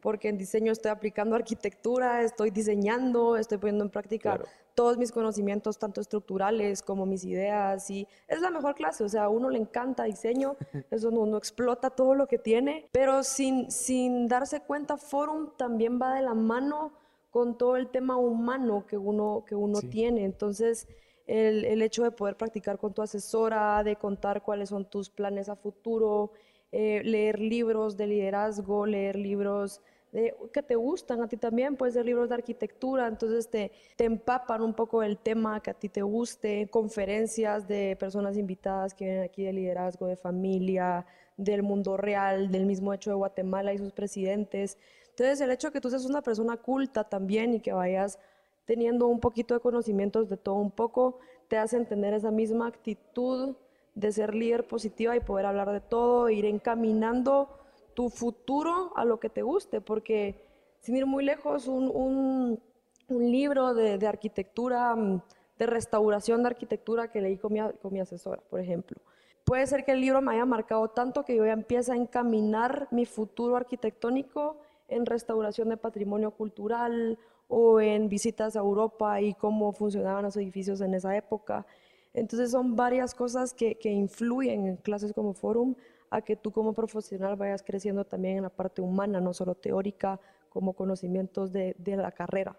porque 0.00 0.28
en 0.28 0.36
diseño 0.36 0.72
estoy 0.72 0.90
aplicando 0.90 1.34
arquitectura, 1.34 2.22
estoy 2.22 2.50
diseñando, 2.50 3.36
estoy 3.36 3.58
poniendo 3.58 3.84
en 3.84 3.90
práctica 3.90 4.40
todos 4.74 4.98
mis 4.98 5.10
conocimientos, 5.10 5.78
tanto 5.78 6.00
estructurales 6.00 6.82
como 6.82 7.06
mis 7.06 7.24
ideas, 7.24 7.90
y 7.90 8.06
es 8.28 8.40
la 8.40 8.50
mejor 8.50 8.74
clase, 8.74 9.04
o 9.04 9.08
sea, 9.08 9.24
a 9.24 9.28
uno 9.28 9.48
le 9.48 9.58
encanta 9.58 10.04
diseño, 10.04 10.56
es 10.90 11.02
donde 11.02 11.20
uno 11.20 11.38
explota 11.38 11.90
todo 11.90 12.14
lo 12.14 12.26
que 12.26 12.38
tiene, 12.38 12.88
pero 12.92 13.22
sin, 13.22 13.70
sin 13.70 14.28
darse 14.28 14.60
cuenta, 14.60 14.96
Forum 14.96 15.50
también 15.56 15.98
va 16.00 16.14
de 16.14 16.22
la 16.22 16.34
mano 16.34 16.92
con 17.30 17.56
todo 17.56 17.76
el 17.76 17.88
tema 17.88 18.18
humano 18.18 18.84
que 18.86 18.98
uno, 18.98 19.44
que 19.46 19.54
uno 19.54 19.80
tiene, 19.80 20.24
entonces 20.24 20.86
el, 21.26 21.82
hecho 21.82 22.02
de 22.02 22.10
poder 22.10 22.36
practicar 22.36 22.78
con 22.78 22.92
tu 22.92 23.02
asesora, 23.02 23.82
de 23.84 23.96
contar 23.96 24.42
cuáles 24.42 24.68
son 24.68 24.84
tus 24.84 25.10
planes 25.10 25.48
a 25.48 25.56
futuro, 25.56 26.32
eh, 26.72 27.02
leer 27.04 27.38
libros 27.38 27.96
de 27.96 28.06
liderazgo, 28.06 28.86
leer 28.86 29.16
libros 29.16 29.80
de, 30.12 30.34
que 30.52 30.62
te 30.62 30.76
gustan 30.76 31.22
a 31.22 31.28
ti 31.28 31.36
también, 31.36 31.76
puede 31.76 31.92
ser 31.92 32.04
libros 32.04 32.28
de 32.28 32.34
arquitectura, 32.34 33.08
entonces 33.08 33.48
te, 33.48 33.72
te 33.96 34.04
empapan 34.04 34.62
un 34.62 34.74
poco 34.74 35.02
el 35.02 35.18
tema 35.18 35.60
que 35.60 35.70
a 35.70 35.74
ti 35.74 35.88
te 35.88 36.02
guste, 36.02 36.68
conferencias 36.68 37.66
de 37.66 37.96
personas 37.98 38.36
invitadas 38.36 38.94
que 38.94 39.06
vienen 39.06 39.24
aquí 39.24 39.44
de 39.44 39.52
liderazgo, 39.52 40.06
de 40.06 40.16
familia, 40.16 41.06
del 41.36 41.62
mundo 41.62 41.96
real, 41.96 42.50
del 42.50 42.66
mismo 42.66 42.92
hecho 42.92 43.10
de 43.10 43.16
Guatemala 43.16 43.72
y 43.72 43.78
sus 43.78 43.92
presidentes. 43.92 44.78
Entonces 45.10 45.40
el 45.40 45.50
hecho 45.50 45.68
de 45.68 45.72
que 45.72 45.80
tú 45.80 45.90
seas 45.90 46.04
una 46.04 46.22
persona 46.22 46.56
culta 46.56 47.04
también 47.04 47.54
y 47.54 47.60
que 47.60 47.72
vayas 47.72 48.18
teniendo 48.64 49.06
un 49.06 49.20
poquito 49.20 49.54
de 49.54 49.60
conocimientos 49.60 50.28
de 50.28 50.36
todo 50.36 50.56
un 50.56 50.70
poco, 50.70 51.18
te 51.48 51.58
hace 51.58 51.84
tener 51.84 52.14
esa 52.14 52.30
misma 52.30 52.66
actitud 52.66 53.56
de 53.94 54.12
ser 54.12 54.34
líder 54.34 54.66
positiva 54.66 55.16
y 55.16 55.20
poder 55.20 55.46
hablar 55.46 55.70
de 55.70 55.80
todo, 55.80 56.30
ir 56.30 56.44
encaminando 56.44 57.48
tu 57.94 58.08
futuro 58.08 58.92
a 58.96 59.04
lo 59.04 59.20
que 59.20 59.28
te 59.28 59.42
guste, 59.42 59.80
porque 59.80 60.40
sin 60.80 60.96
ir 60.96 61.06
muy 61.06 61.24
lejos, 61.24 61.68
un, 61.68 61.90
un, 61.90 62.60
libro 63.08 63.74
de, 63.74 63.98
de, 63.98 64.06
arquitectura, 64.06 64.96
mm, 64.96 65.20
de 65.58 65.66
restauración 65.66 66.42
de 66.42 66.48
arquitectura 66.48 67.12
que 67.12 67.20
leí 67.20 67.36
con 67.36 67.52
mi, 67.52 67.60
con 67.82 67.92
mi 67.92 68.00
asesora, 68.00 68.42
por 68.48 68.58
ejemplo. 68.58 68.98
Puede 69.44 69.66
ser 69.66 69.84
que 69.84 69.92
el 69.92 70.00
libro 70.00 70.22
me 70.22 70.32
haya 70.32 70.46
marcado 70.46 70.88
tanto 70.88 71.24
que 71.24 71.36
yo 71.36 71.44
ya 71.44 71.52
empiece 71.52 71.92
a 71.92 71.96
encaminar 71.96 72.88
mi 72.90 73.04
futuro 73.04 73.56
arquitectónico 73.56 74.56
en 74.94 75.06
restauración 75.06 75.68
de 75.68 75.76
patrimonio 75.76 76.30
cultural 76.30 77.18
o 77.48 77.80
en 77.80 78.08
visitas 78.08 78.56
a 78.56 78.60
Europa 78.60 79.20
y 79.20 79.34
cómo 79.34 79.72
funcionaban 79.72 80.24
los 80.24 80.36
edificios 80.36 80.80
en 80.80 80.94
esa 80.94 81.16
época. 81.16 81.66
Entonces 82.14 82.50
son 82.50 82.76
varias 82.76 83.14
cosas 83.14 83.54
que, 83.54 83.76
que 83.76 83.90
influyen 83.90 84.66
en 84.66 84.76
clases 84.76 85.12
como 85.12 85.34
Forum 85.34 85.74
a 86.10 86.20
que 86.20 86.36
tú 86.36 86.52
como 86.52 86.74
profesional 86.74 87.36
vayas 87.36 87.62
creciendo 87.62 88.04
también 88.04 88.36
en 88.38 88.42
la 88.42 88.50
parte 88.50 88.82
humana, 88.82 89.20
no 89.20 89.32
solo 89.32 89.54
teórica, 89.54 90.20
como 90.50 90.74
conocimientos 90.74 91.52
de, 91.52 91.74
de 91.78 91.96
la 91.96 92.12
carrera. 92.12 92.58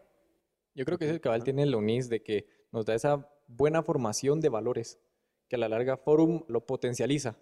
Yo 0.73 0.85
creo 0.85 0.97
que 0.97 1.05
es 1.05 1.11
el 1.11 1.21
cabal 1.21 1.43
tiene 1.43 1.63
el 1.63 1.75
UNIS 1.75 2.09
de 2.09 2.23
que 2.23 2.47
nos 2.71 2.85
da 2.85 2.95
esa 2.95 3.29
buena 3.47 3.83
formación 3.83 4.41
de 4.41 4.49
valores, 4.49 4.99
que 5.47 5.55
a 5.55 5.59
la 5.59 5.69
larga 5.69 5.97
Forum 5.97 6.43
lo 6.47 6.65
potencializa. 6.65 7.37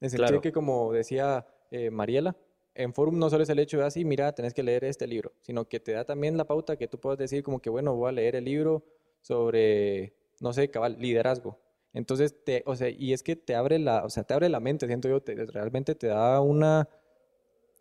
En 0.00 0.06
el 0.06 0.10
sentido 0.10 0.40
que, 0.40 0.52
como 0.52 0.90
decía 0.92 1.46
eh, 1.70 1.90
Mariela, 1.90 2.34
en 2.74 2.94
Forum 2.94 3.18
no 3.18 3.30
solo 3.30 3.42
es 3.42 3.48
el 3.48 3.58
hecho 3.58 3.78
de 3.78 3.84
así, 3.84 4.02
ah, 4.02 4.06
mira, 4.06 4.32
tenés 4.32 4.54
que 4.54 4.62
leer 4.62 4.84
este 4.84 5.06
libro, 5.06 5.32
sino 5.42 5.68
que 5.68 5.80
te 5.80 5.92
da 5.92 6.04
también 6.04 6.36
la 6.36 6.44
pauta 6.44 6.76
que 6.76 6.88
tú 6.88 6.98
puedas 6.98 7.18
decir 7.18 7.42
como 7.42 7.60
que, 7.60 7.70
bueno, 7.70 7.94
voy 7.94 8.08
a 8.08 8.12
leer 8.12 8.36
el 8.36 8.44
libro 8.44 8.84
sobre, 9.20 10.14
no 10.40 10.52
sé, 10.52 10.70
cabal, 10.70 10.96
liderazgo. 10.98 11.58
Entonces, 11.92 12.34
te, 12.44 12.62
o 12.66 12.74
sea, 12.74 12.88
y 12.88 13.12
es 13.12 13.22
que 13.22 13.36
te 13.36 13.54
abre 13.54 13.78
la, 13.78 14.04
o 14.04 14.10
sea, 14.10 14.24
te 14.24 14.32
abre 14.32 14.48
la 14.48 14.60
mente, 14.60 14.86
siento 14.86 15.08
yo, 15.08 15.20
te, 15.22 15.34
realmente 15.46 15.94
te 15.94 16.06
da 16.06 16.40
una, 16.40 16.88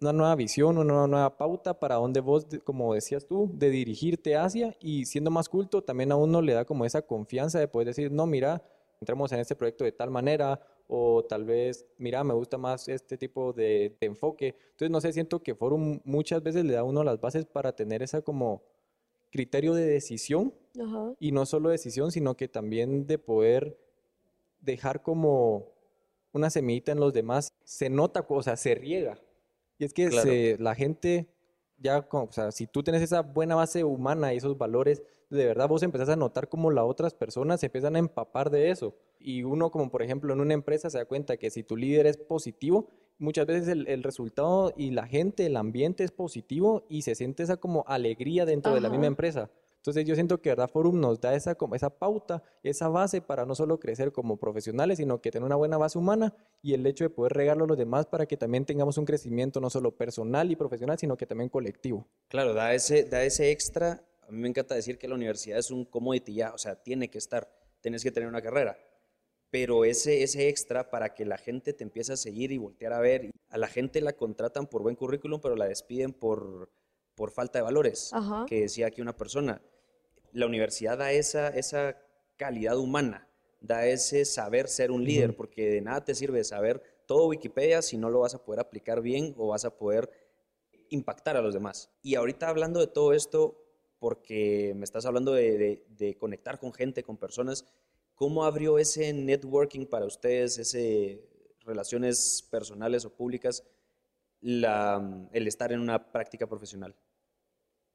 una 0.01 0.13
nueva 0.13 0.35
visión, 0.35 0.77
una 0.77 1.07
nueva 1.07 1.37
pauta 1.37 1.79
para 1.79 1.95
donde 1.95 2.19
vos, 2.19 2.45
como 2.65 2.93
decías 2.93 3.25
tú, 3.25 3.49
de 3.53 3.69
dirigirte 3.69 4.35
hacia 4.35 4.75
y 4.81 5.05
siendo 5.05 5.31
más 5.31 5.47
culto, 5.47 5.81
también 5.81 6.11
a 6.11 6.17
uno 6.17 6.41
le 6.41 6.53
da 6.53 6.65
como 6.65 6.83
esa 6.83 7.01
confianza 7.03 7.59
de 7.59 7.69
poder 7.69 7.87
decir, 7.87 8.11
no, 8.11 8.25
mira, 8.25 8.61
entremos 8.99 9.31
en 9.31 9.39
este 9.39 9.55
proyecto 9.55 9.85
de 9.85 9.93
tal 9.93 10.11
manera 10.11 10.59
o 10.93 11.23
tal 11.23 11.45
vez, 11.45 11.85
mira, 11.97 12.21
me 12.25 12.33
gusta 12.33 12.57
más 12.57 12.89
este 12.89 13.17
tipo 13.17 13.53
de, 13.53 13.95
de 14.01 14.07
enfoque. 14.07 14.55
Entonces, 14.71 14.89
no 14.89 14.99
sé, 14.99 15.13
siento 15.13 15.41
que 15.41 15.55
Forum 15.55 16.01
muchas 16.03 16.43
veces 16.43 16.65
le 16.65 16.73
da 16.73 16.81
a 16.81 16.83
uno 16.83 17.01
las 17.05 17.21
bases 17.21 17.45
para 17.45 17.73
tener 17.73 18.03
esa 18.03 18.21
como 18.21 18.61
criterio 19.31 19.73
de 19.73 19.85
decisión 19.85 20.53
y 21.17 21.31
no 21.31 21.45
solo 21.45 21.69
decisión, 21.69 22.11
sino 22.11 22.35
que 22.35 22.49
también 22.49 23.07
de 23.07 23.17
poder 23.17 23.79
dejar 24.59 25.01
como 25.01 25.71
una 26.33 26.49
semillita 26.49 26.91
en 26.91 26.99
los 26.99 27.13
demás, 27.13 27.53
se 27.63 27.89
nota, 27.89 28.25
o 28.27 28.43
sea, 28.43 28.57
se 28.57 28.75
riega. 28.75 29.17
Y 29.77 29.85
es 29.85 29.93
que 29.93 30.57
la 30.59 30.75
gente, 30.75 31.29
ya, 31.77 32.05
o 32.11 32.31
sea, 32.33 32.51
si 32.51 32.67
tú 32.67 32.83
tienes 32.83 33.01
esa 33.01 33.21
buena 33.21 33.55
base 33.55 33.85
humana 33.85 34.33
y 34.33 34.37
esos 34.37 34.57
valores, 34.57 35.01
de 35.29 35.45
verdad 35.45 35.69
vos 35.69 35.83
empezás 35.83 36.09
a 36.09 36.17
notar 36.17 36.49
como 36.49 36.69
las 36.69 36.83
otras 36.83 37.13
personas 37.13 37.61
se 37.61 37.67
empiezan 37.67 37.95
a 37.95 37.99
empapar 37.99 38.49
de 38.49 38.71
eso. 38.71 38.93
Y 39.23 39.43
uno, 39.43 39.71
como 39.71 39.89
por 39.89 40.03
ejemplo 40.03 40.33
en 40.33 40.41
una 40.41 40.53
empresa, 40.53 40.89
se 40.89 40.97
da 40.97 41.05
cuenta 41.05 41.37
que 41.37 41.49
si 41.49 41.63
tu 41.63 41.77
líder 41.77 42.07
es 42.07 42.17
positivo, 42.17 42.89
muchas 43.19 43.45
veces 43.45 43.67
el, 43.67 44.03
resultado 44.03 44.73
y 44.75 44.91
la 44.91 45.05
gente, 45.05 45.45
el 45.45 45.55
ambiente 45.55 46.03
es 46.03 46.11
positivo 46.11 46.85
y 46.89 47.03
se 47.03 47.15
siente 47.15 47.43
esa 47.43 47.57
como 47.57 47.85
alegría 47.87 48.45
dentro 48.45 48.73
de 48.73 48.81
la 48.81 48.89
misma 48.89 49.07
empresa. 49.07 49.49
Entonces 49.77 50.05
yo 50.05 50.13
siento 50.13 50.39
que 50.39 50.49
Verdad 50.49 50.69
Forum 50.69 50.99
nos 50.99 51.19
da 51.19 51.33
esa, 51.33 51.55
como 51.55 51.73
esa 51.73 51.89
pauta, 51.89 52.43
esa 52.61 52.87
base 52.87 53.19
para 53.19 53.47
no 53.47 53.55
solo 53.55 53.79
crecer 53.79 54.11
como 54.11 54.37
profesionales, 54.37 54.99
sino 54.99 55.21
que 55.21 55.31
tener 55.31 55.43
una 55.43 55.55
buena 55.55 55.77
base 55.77 55.97
humana 55.97 56.35
y 56.61 56.75
el 56.75 56.85
hecho 56.85 57.03
de 57.03 57.09
poder 57.09 57.33
regarlo 57.33 57.63
a 57.63 57.67
los 57.67 57.77
demás 57.77 58.05
para 58.05 58.27
que 58.27 58.37
también 58.37 58.63
tengamos 58.63 58.99
un 58.99 59.05
crecimiento 59.05 59.59
no 59.59 59.71
solo 59.71 59.95
personal 59.95 60.51
y 60.51 60.55
profesional, 60.55 60.99
sino 60.99 61.17
que 61.17 61.25
también 61.25 61.49
colectivo. 61.49 62.07
Claro, 62.27 62.53
da 62.53 62.75
ese, 62.75 63.05
da 63.05 63.23
ese 63.23 63.49
extra. 63.49 64.03
A 64.27 64.31
mí 64.31 64.37
me 64.37 64.49
encanta 64.49 64.75
decir 64.75 64.99
que 64.99 65.07
la 65.07 65.15
universidad 65.15 65.57
es 65.57 65.71
un 65.71 65.85
commodity 65.85 66.35
ya, 66.35 66.53
o 66.53 66.59
sea, 66.59 66.75
tiene 66.75 67.09
que 67.09 67.17
estar, 67.17 67.51
tienes 67.81 68.03
que 68.03 68.11
tener 68.11 68.29
una 68.29 68.41
carrera. 68.43 68.77
Pero 69.51 69.85
ese, 69.85 70.23
ese 70.23 70.49
extra 70.49 70.89
para 70.89 71.13
que 71.13 71.25
la 71.25 71.37
gente 71.37 71.73
te 71.73 71.83
empiece 71.83 72.13
a 72.13 72.17
seguir 72.17 72.51
y 72.51 72.57
voltear 72.57 72.93
a 72.93 72.99
ver, 72.99 73.31
a 73.49 73.57
la 73.57 73.67
gente 73.67 74.01
la 74.01 74.13
contratan 74.13 74.65
por 74.65 74.81
buen 74.81 74.95
currículum, 74.95 75.41
pero 75.41 75.55
la 75.55 75.67
despiden 75.67 76.13
por, 76.13 76.71
por 77.15 77.31
falta 77.31 77.59
de 77.59 77.63
valores, 77.63 78.11
que 78.47 78.61
decía 78.61 78.87
aquí 78.87 79.01
una 79.01 79.15
persona. 79.15 79.61
La 80.31 80.45
universidad 80.45 80.97
da 80.97 81.11
esa, 81.11 81.49
esa 81.49 81.97
calidad 82.37 82.77
humana, 82.77 83.27
da 83.59 83.85
ese 83.85 84.25
saber 84.25 84.67
ser 84.69 84.89
un 84.89 85.03
líder, 85.03 85.35
porque 85.35 85.69
de 85.69 85.81
nada 85.81 86.03
te 86.03 86.15
sirve 86.15 86.43
saber 86.43 86.81
todo 87.05 87.27
Wikipedia 87.27 87.81
si 87.81 87.97
no 87.97 88.09
lo 88.09 88.21
vas 88.21 88.33
a 88.33 88.43
poder 88.43 88.61
aplicar 88.61 89.01
bien 89.01 89.35
o 89.37 89.49
vas 89.49 89.65
a 89.65 89.77
poder 89.77 90.09
impactar 90.89 91.35
a 91.35 91.41
los 91.41 91.53
demás. 91.53 91.91
Y 92.01 92.15
ahorita 92.15 92.47
hablando 92.47 92.79
de 92.79 92.87
todo 92.87 93.13
esto, 93.13 93.61
porque 93.99 94.73
me 94.75 94.83
estás 94.83 95.05
hablando 95.05 95.33
de, 95.33 96.17
conectar 96.19 96.59
con 96.59 96.73
gente, 96.73 97.03
con 97.03 97.17
personas, 97.17 97.65
¿cómo 98.21 98.45
abrió 98.45 98.77
ese 98.77 99.11
networking 99.13 99.87
para 99.87 100.05
ustedes, 100.05 100.59
ese 100.59 101.27
relaciones 101.65 102.47
personales 102.51 103.03
o 103.03 103.09
públicas, 103.09 103.63
el 104.43 105.47
estar 105.47 105.71
en 105.71 105.79
una 105.79 106.11
práctica 106.11 106.45
profesional? 106.45 106.95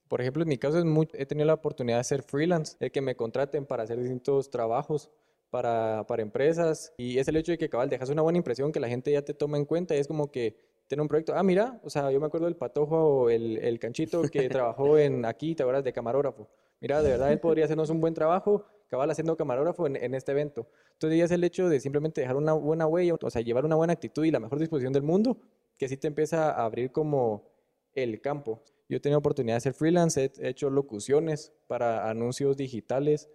Por 0.09 0.21
ejemplo, 0.21 0.43
en 0.43 0.49
mi 0.49 0.59
caso 0.59 0.81
es 0.81 0.85
muy, 0.85 1.09
he 1.13 1.27
tenido 1.27 1.47
la 1.47 1.55
oportunidad 1.55 1.99
de 1.99 2.03
ser 2.03 2.25
freelance, 2.25 2.77
de 2.81 2.91
que 2.91 3.01
me 3.01 3.15
contraten 3.15 3.67
para 3.67 3.85
hacer 3.85 4.01
distintos 4.01 4.51
trabajos 4.51 5.13
para, 5.49 6.05
para 6.09 6.23
empresas 6.23 6.93
y 6.97 7.19
es 7.19 7.29
el 7.29 7.37
hecho 7.37 7.53
de 7.53 7.59
que 7.59 7.69
cabal 7.69 7.89
dejas 7.89 8.11
una 8.11 8.23
buena 8.23 8.39
impresión 8.39 8.73
que 8.73 8.81
la 8.81 8.89
gente 8.89 9.13
ya 9.13 9.23
te 9.23 9.33
toma 9.33 9.59
en 9.59 9.65
cuenta 9.65 9.95
y 9.95 10.01
es 10.01 10.09
como 10.09 10.33
que 10.33 10.57
tiene 10.89 11.03
un 11.03 11.09
proyecto, 11.09 11.37
ah, 11.37 11.45
mira, 11.45 11.81
o 11.85 11.91
sea, 11.91 12.11
yo 12.11 12.19
me 12.19 12.27
acuerdo 12.27 12.47
del 12.47 12.57
patojo 12.57 12.97
o 12.97 13.31
el, 13.31 13.59
el 13.59 13.79
canchito 13.79 14.23
que 14.23 14.49
trabajó 14.49 14.99
en 14.99 15.25
aquí, 15.25 15.55
te 15.55 15.63
de 15.63 15.93
camarógrafo. 15.93 16.49
Mira, 16.81 17.01
de 17.01 17.11
verdad 17.11 17.31
él 17.31 17.39
podría 17.39 17.67
hacernos 17.67 17.91
un 17.91 18.01
buen 18.01 18.13
trabajo, 18.13 18.65
cabal 18.89 19.11
haciendo 19.11 19.37
camarógrafo 19.37 19.87
en, 19.87 19.97
en, 19.97 20.15
este 20.15 20.33
evento. 20.33 20.69
Entonces 20.93 21.19
ya 21.19 21.25
es 21.25 21.31
el 21.31 21.45
hecho 21.45 21.69
de 21.69 21.81
simplemente 21.81 22.21
dejar 22.21 22.37
una 22.37 22.53
buena 22.53 22.87
huella, 22.87 23.15
o 23.21 23.31
sea, 23.31 23.43
llevar 23.43 23.65
una 23.65 23.77
buena 23.77 23.93
actitud 23.93 24.25
y 24.25 24.31
la 24.31 24.41
mejor 24.41 24.59
disposición 24.59 24.93
del 24.93 25.03
mundo, 25.03 25.39
que 25.79 25.89
sí 25.89 25.97
te 25.97 26.07
empieza 26.09 26.51
a 26.51 26.65
abrir 26.65 26.93
como 26.93 27.51
el 27.95 28.21
campo. 28.21 28.63
Yo 28.89 28.99
he 28.99 29.01
tenido 29.01 29.19
oportunidad 29.19 29.57
de 29.57 29.61
ser 29.61 29.75
freelance, 29.75 30.33
he 30.39 30.49
hecho 30.49 30.71
locuciones 30.71 31.53
para 31.67 32.09
anuncios 32.09 32.57
digitales 32.57 33.29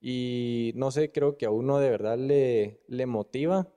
y 0.00 0.72
no 0.76 0.90
sé, 0.90 1.12
creo 1.12 1.36
que 1.36 1.46
a 1.46 1.50
uno 1.50 1.78
de 1.78 1.90
verdad 1.90 2.18
le, 2.18 2.80
le 2.88 3.06
motiva 3.06 3.68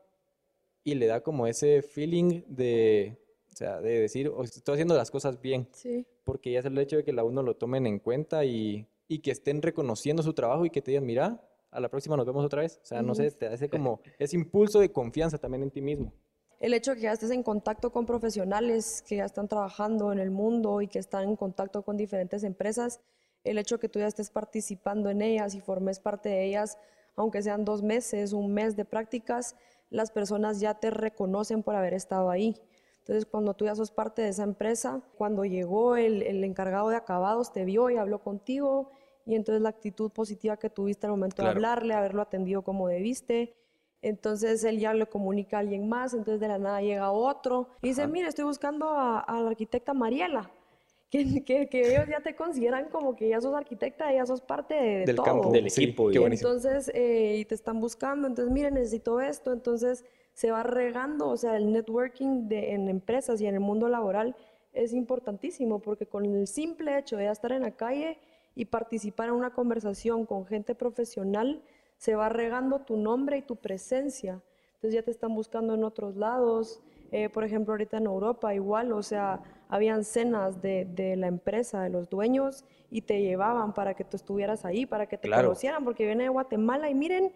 y 0.84 0.96
le 0.96 1.08
da 1.08 1.22
como 1.22 1.48
ese 1.48 1.82
feeling 1.82 2.44
de, 2.48 3.20
o 3.54 3.56
sea, 3.56 3.82
de 3.82 4.00
decir, 4.00 4.32
estoy 4.44 4.74
haciendo 4.74 4.96
las 4.96 5.12
cosas 5.12 5.42
bien. 5.42 5.68
Sí. 5.74 6.06
Porque 6.24 6.52
ya 6.52 6.60
es 6.60 6.66
el 6.66 6.78
hecho 6.78 6.98
de 6.98 7.04
que 7.04 7.14
la 7.14 7.24
uno 7.24 7.44
lo 7.44 7.56
tomen 7.56 7.86
en 7.86 8.00
cuenta 8.00 8.46
y, 8.46 8.88
y, 9.14 9.20
que 9.20 9.32
estén 9.32 9.62
reconociendo 9.62 10.24
su 10.24 10.34
trabajo 10.34 10.66
y 10.66 10.70
que 10.70 10.82
te 10.82 10.92
digan, 10.92 11.06
mira, 11.06 11.42
a 11.70 11.80
la 11.80 11.90
próxima 11.90 12.18
nos 12.18 12.26
vemos 12.26 12.46
otra 12.46 12.62
vez. 12.62 12.80
O 12.84 12.86
sea, 12.86 13.02
no 13.02 13.16
sé, 13.16 13.32
te 13.32 13.48
hace 13.48 13.70
como 13.70 14.02
ese 14.20 14.36
impulso 14.36 14.80
de 14.80 14.92
confianza 14.92 15.38
también 15.38 15.64
en 15.64 15.72
ti 15.72 15.82
mismo 15.82 16.14
el 16.62 16.76
hecho 16.76 16.92
de 16.92 16.98
que 16.98 17.04
ya 17.04 17.12
estés 17.12 17.32
en 17.32 17.42
contacto 17.42 17.92
con 17.92 18.06
profesionales 18.06 19.04
que 19.08 19.16
ya 19.16 19.26
están 19.26 19.48
trabajando 19.48 20.12
en 20.12 20.20
el 20.20 20.30
mundo 20.30 20.82
y 20.82 20.88
que 20.88 21.00
están 21.00 21.28
en 21.28 21.36
contacto 21.36 21.82
con 21.82 21.98
diferentes 21.98 22.44
empresas, 22.44 23.02
el 23.44 23.58
hecho 23.58 23.76
de 23.76 23.80
que 23.80 23.90
tú 23.90 23.98
ya 23.98 24.06
estés 24.06 24.30
participando 24.30 25.10
en 25.10 25.24
ellas 25.24 25.56
y 25.56 25.60
formes 25.60 26.00
parte 26.00 26.30
de 26.30 26.46
ellas, 26.46 26.78
aunque 27.16 27.42
sean 27.42 27.66
dos 27.66 27.82
meses, 27.82 28.32
un 28.32 28.54
mes 28.54 28.76
de 28.76 28.86
prácticas, 28.86 29.56
las 29.90 30.12
personas 30.12 30.60
ya 30.60 30.76
te 30.76 30.92
reconocen 30.92 31.64
por 31.64 31.76
haber 31.76 31.96
estado 31.96 32.30
ahí. 32.30 32.56
Entonces, 33.00 33.26
cuando 33.26 33.56
tú 33.56 33.66
ya 33.66 33.76
sos 33.76 33.90
parte 33.90 34.22
de 34.22 34.30
esa 34.30 34.44
empresa, 34.44 35.02
cuando 35.18 35.44
llegó 35.44 35.96
el, 35.96 36.44
encargado 36.44 36.90
de 36.90 36.96
acabados, 36.96 37.52
te 37.52 37.66
vio 37.66 37.90
y 37.90 37.98
habló 37.98 38.20
contigo, 38.20 38.92
y 39.26 39.36
entonces 39.36 39.62
la 39.62 39.70
actitud 39.70 40.12
positiva 40.12 40.58
que 40.58 40.70
tuviste 40.70 41.06
al 41.08 41.12
momento 41.12 41.42
de 41.44 41.50
hablarle, 41.50 41.94
haberlo 41.94 42.22
atendido 42.22 42.62
como 42.62 42.88
debiste, 42.88 43.56
entonces 44.02 44.64
él 44.64 44.80
ya 44.80 44.94
le 44.94 45.06
comunica 45.06 45.58
a 45.58 45.60
alguien 45.60 45.88
más, 45.88 46.14
entonces 46.14 46.40
de 46.40 46.48
la 46.48 46.58
nada 46.58 46.82
llega 46.82 47.12
otro 47.12 47.70
y 47.82 47.90
dice, 47.90 48.08
mire, 48.08 48.28
estoy 48.28 48.46
buscando 48.46 48.90
a, 48.90 49.24
la 49.28 49.50
arquitecta 49.50 49.94
Mariela. 49.94 50.50
que, 51.12 51.44
que, 51.44 51.68
que 51.68 51.92
ellos 51.92 52.08
ya 52.10 52.22
te 52.22 52.36
consideran 52.36 52.88
como 52.90 53.18
que 53.18 53.28
ya 53.28 53.42
sos 53.42 53.54
arquitecta, 53.54 54.14
ya 54.14 54.26
sos 54.26 54.40
parte 54.40 54.76
de, 54.76 55.06
Del 55.06 55.16
todo. 55.18 55.26
campo. 55.26 55.52
Del 55.52 55.70
Sí, 55.70 55.84
equipo, 55.84 56.04
buenísimo. 56.04 56.52
Entonces, 56.52 56.90
eh, 56.96 57.36
y 57.38 57.46
te 57.46 57.54
están 57.54 57.82
buscando, 57.82 58.28
entonces, 58.30 58.52
miren, 58.52 58.76
necesito 58.76 59.20
esto, 59.20 59.52
entonces 59.52 60.06
se 60.34 60.52
va 60.52 60.64
regando, 60.64 61.28
o 61.28 61.36
sea, 61.36 61.58
el 61.58 61.72
networking 61.74 62.48
de, 62.48 62.72
en 62.72 62.88
empresas 62.88 63.42
y 63.42 63.46
en 63.46 63.56
el 63.56 63.60
mundo 63.60 63.90
laboral 63.90 64.36
es 64.72 64.94
importantísimo, 64.94 65.80
porque 65.80 66.06
con 66.06 66.26
el 66.26 66.48
simple 66.48 66.98
hecho 66.98 67.18
de 67.18 67.26
ya 67.26 67.32
estar 67.32 67.52
en 67.52 67.64
la 67.64 67.72
calle 67.72 68.18
y 68.56 68.66
participar 68.66 69.30
en 69.30 69.36
una 69.36 69.54
conversación 69.54 70.26
con 70.26 70.46
gente 70.46 70.76
profesional, 70.76 71.62
se 71.98 72.16
va 72.16 72.30
regando 72.30 72.80
tu 72.80 72.98
nombre 72.98 73.38
y 73.38 73.42
tu 73.42 73.56
presencia. 73.56 74.42
Entonces 74.76 74.94
ya 74.96 75.04
te 75.04 75.12
están 75.12 75.36
buscando 75.36 75.76
en 75.76 75.84
otros 75.84 76.16
lados, 76.16 76.82
eh, 77.12 77.30
por 77.30 77.44
ejemplo, 77.44 77.74
ahorita 77.74 77.98
en 77.98 78.06
Europa 78.06 78.54
igual, 78.56 78.92
o 78.94 79.04
sea, 79.04 79.42
habían 79.70 80.04
cenas 80.04 80.62
de, 80.62 80.86
de 80.86 81.16
la 81.16 81.28
empresa, 81.28 81.84
de 81.84 81.90
los 81.90 82.10
dueños, 82.10 82.66
y 82.90 83.02
te 83.02 83.22
llevaban 83.22 83.74
para 83.74 83.94
que 83.94 84.04
tú 84.04 84.18
estuvieras 84.18 84.66
ahí, 84.66 84.86
para 84.86 85.06
que 85.08 85.18
te 85.18 85.28
Claro. 85.28 85.44
conocieran, 85.50 85.84
porque 85.84 86.06
viene 86.06 86.24
de 86.24 86.30
Guatemala 86.30 86.90
y 86.90 86.96
miren, 86.96 87.32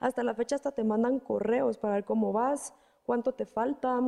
hasta 0.00 0.22
la 0.22 0.34
fecha 0.34 0.56
hasta 0.56 0.72
te 0.72 0.84
mandan 0.84 1.18
correos 1.18 1.78
para 1.78 1.94
ver 1.94 2.04
cómo 2.04 2.32
vas, 2.32 2.74
cuánto 3.06 3.32
te 3.32 3.46
falta, 3.46 4.00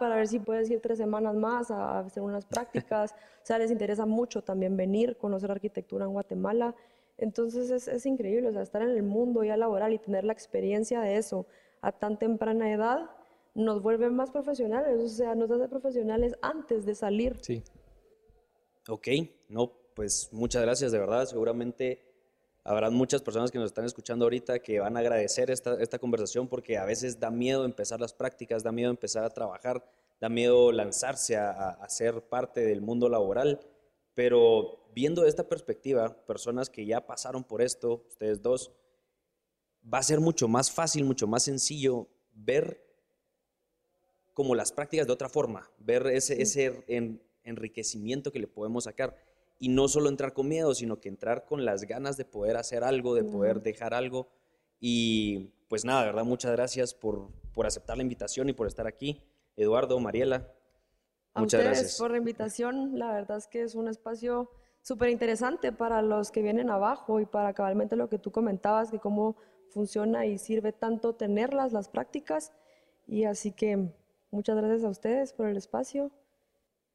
para 0.00 0.16
ver 0.16 0.26
si 0.26 0.40
puedes 0.40 0.68
ir 0.70 0.80
tres 0.80 0.98
semanas 0.98 1.36
más 1.36 1.70
a 1.70 2.00
hacer 2.00 2.22
unas 2.22 2.44
prácticas. 2.44 3.12
O 3.12 3.46
sea, 3.46 3.58
les 3.58 3.70
interesa 3.70 4.06
mucho 4.06 4.42
también 4.42 4.76
venir, 4.76 5.16
conocer 5.16 5.50
arquitectura 5.52 6.06
en 6.06 6.12
Guatemala. 6.12 6.74
Entonces 7.18 7.70
es, 7.70 7.86
es 7.86 8.06
increíble, 8.06 8.48
o 8.48 8.52
sea, 8.52 8.62
estar 8.62 8.82
en 8.82 8.88
el 8.88 9.02
mundo 9.04 9.44
ya 9.44 9.56
laboral 9.56 9.92
y 9.92 9.98
tener 9.98 10.24
la 10.24 10.32
experiencia 10.32 11.00
de 11.02 11.16
eso 11.16 11.46
a 11.82 11.92
tan 11.92 12.18
temprana 12.18 12.72
edad 12.72 13.10
nos 13.54 13.82
vuelve 13.82 14.10
más 14.10 14.30
profesionales, 14.30 15.00
o 15.00 15.08
sea, 15.08 15.34
nos 15.34 15.50
hace 15.50 15.68
profesionales 15.68 16.34
antes 16.40 16.86
de 16.86 16.94
salir. 16.94 17.36
Sí. 17.42 17.62
Ok, 18.88 19.08
no, 19.48 19.72
pues 19.94 20.30
muchas 20.32 20.62
gracias, 20.62 20.92
de 20.92 20.98
verdad. 20.98 21.26
Seguramente 21.26 22.09
habrán 22.64 22.94
muchas 22.94 23.22
personas 23.22 23.50
que 23.50 23.58
nos 23.58 23.66
están 23.70 23.84
escuchando 23.84 24.24
ahorita 24.24 24.58
que 24.58 24.80
van 24.80 24.96
a 24.96 25.00
agradecer 25.00 25.50
esta, 25.50 25.80
esta 25.80 25.98
conversación 25.98 26.48
porque 26.48 26.76
a 26.78 26.84
veces 26.84 27.18
da 27.18 27.30
miedo 27.30 27.64
empezar 27.64 28.00
las 28.00 28.12
prácticas, 28.12 28.62
da 28.62 28.72
miedo 28.72 28.90
empezar 28.90 29.24
a 29.24 29.30
trabajar, 29.30 29.84
da 30.20 30.28
miedo 30.28 30.70
lanzarse 30.72 31.36
a, 31.36 31.50
a- 31.50 31.88
ser 31.88 32.22
parte 32.22 32.60
del 32.60 32.80
mundo 32.82 33.08
laboral. 33.08 33.60
Pero 34.14 34.90
viendo 34.94 35.24
esta 35.24 35.48
perspectiva, 35.48 36.14
personas 36.26 36.68
que 36.68 36.84
ya 36.84 37.06
pasaron 37.06 37.44
por 37.44 37.62
esto, 37.62 38.04
ustedes 38.08 38.42
dos, 38.42 38.72
va 39.82 39.98
a 39.98 40.02
ser 40.02 40.20
mucho 40.20 40.46
más 40.48 40.70
fácil, 40.70 41.04
mucho 41.04 41.26
más 41.26 41.44
sencillo 41.44 42.08
ver 42.32 42.84
como 44.34 44.54
las 44.54 44.72
prácticas 44.72 45.06
de 45.06 45.12
otra 45.12 45.28
forma, 45.28 45.70
ver 45.78 46.06
ese, 46.08 46.40
ese 46.42 46.84
en- 46.88 47.22
enriquecimiento 47.44 48.30
que 48.30 48.38
le 48.38 48.46
podemos 48.46 48.84
sacar. 48.84 49.16
Y 49.60 49.68
no 49.68 49.86
solo 49.86 50.08
entrar 50.08 50.32
con 50.32 50.48
miedo, 50.48 50.74
sino 50.74 50.98
que 51.00 51.08
entrar 51.08 51.44
con 51.44 51.64
las 51.64 51.84
ganas 51.84 52.16
de 52.16 52.24
poder 52.24 52.56
hacer 52.56 52.82
algo, 52.82 53.14
de 53.14 53.22
poder 53.22 53.62
dejar 53.62 53.94
algo. 53.94 54.28
Y 54.80 55.52
pues 55.68 55.84
nada, 55.84 56.00
de 56.00 56.06
verdad, 56.06 56.24
muchas 56.24 56.50
gracias 56.52 56.94
por, 56.94 57.28
por 57.52 57.66
aceptar 57.66 57.96
la 57.96 58.02
invitación 58.02 58.48
y 58.48 58.54
por 58.54 58.66
estar 58.66 58.86
aquí. 58.88 59.22
Eduardo, 59.56 60.00
Mariela, 60.00 60.50
A 61.34 61.40
muchas 61.40 61.60
ustedes 61.60 61.78
gracias. 61.78 61.98
por 61.98 62.10
la 62.10 62.16
invitación. 62.16 62.98
La 62.98 63.12
verdad 63.12 63.36
es 63.36 63.46
que 63.46 63.62
es 63.62 63.74
un 63.74 63.86
espacio 63.86 64.50
súper 64.82 65.10
interesante 65.10 65.72
para 65.72 66.00
los 66.00 66.30
que 66.30 66.40
vienen 66.42 66.70
abajo 66.70 67.20
y 67.20 67.26
para 67.26 67.52
cabalmente 67.52 67.96
lo 67.96 68.08
que 68.08 68.18
tú 68.18 68.32
comentabas, 68.32 68.90
que 68.90 68.98
cómo 68.98 69.36
funciona 69.68 70.24
y 70.24 70.38
sirve 70.38 70.72
tanto 70.72 71.14
tenerlas, 71.14 71.72
las 71.72 71.88
prácticas. 71.90 72.52
Y 73.06 73.24
así 73.24 73.52
que 73.52 73.92
muchas 74.30 74.56
gracias 74.56 74.84
a 74.84 74.88
ustedes 74.88 75.34
por 75.34 75.48
el 75.48 75.58
espacio. 75.58 76.10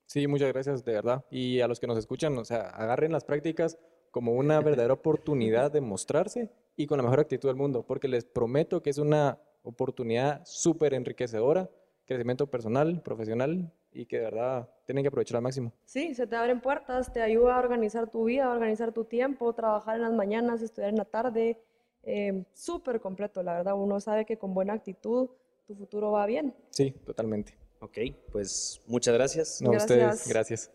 Sí, 0.05 0.27
muchas 0.27 0.51
gracias, 0.53 0.83
de 0.85 0.93
verdad. 0.93 1.25
Y 1.29 1.61
a 1.61 1.67
los 1.67 1.79
que 1.79 1.87
nos 1.87 1.97
escuchan, 1.97 2.37
o 2.37 2.45
sea, 2.45 2.69
agarren 2.69 3.11
las 3.11 3.23
prácticas 3.23 3.77
como 4.11 4.33
una 4.33 4.61
verdadera 4.61 4.93
oportunidad 5.01 5.71
de 5.71 5.81
mostrarse 5.81 6.51
y 6.75 6.87
con 6.87 6.97
la 6.97 7.03
mejor 7.03 7.19
actitud 7.19 7.49
del 7.49 7.55
mundo, 7.57 7.83
porque 7.85 8.07
les 8.07 8.25
prometo 8.25 8.81
que 8.81 8.89
es 8.89 8.97
una 8.97 9.39
oportunidad 9.63 10.41
súper 10.45 10.93
enriquecedora, 10.93 11.69
crecimiento 12.05 12.47
personal, 12.47 13.01
profesional 13.01 13.71
y 13.91 14.05
que 14.05 14.17
de 14.17 14.25
verdad 14.25 14.69
tienen 14.85 15.03
que 15.03 15.07
aprovechar 15.07 15.37
al 15.37 15.43
máximo. 15.43 15.73
Sí, 15.85 16.13
se 16.13 16.27
te 16.27 16.35
abren 16.35 16.61
puertas, 16.61 17.11
te 17.11 17.21
ayuda 17.21 17.55
a 17.55 17.59
organizar 17.59 18.09
tu 18.11 18.25
vida, 18.25 18.45
a 18.45 18.51
organizar 18.51 18.91
tu 18.91 19.05
tiempo, 19.05 19.53
trabajar 19.53 19.95
en 19.95 20.03
las 20.03 20.13
mañanas, 20.13 20.61
estudiar 20.61 20.89
en 20.89 20.97
la 20.97 21.05
tarde. 21.05 21.59
eh, 22.03 22.45
súper 22.53 22.99
completo, 23.01 23.41
la 23.41 23.53
verdad. 23.55 23.73
Uno 23.75 23.99
sabe 23.99 24.25
que 24.25 24.37
con 24.37 24.53
buena 24.53 24.73
actitud 24.73 25.27
tu 25.65 25.73
futuro 25.73 26.11
va 26.11 26.27
bien. 26.27 26.53
Sí, 26.69 26.91
totalmente. 26.91 27.57
Ok, 27.79 27.97
pues 28.31 28.81
muchas 28.87 29.13
gracias. 29.13 29.61
No, 29.61 29.71
a 29.73 29.77
ustedes, 29.77 29.99
Gracias. 29.99 30.27
gracias. 30.27 30.71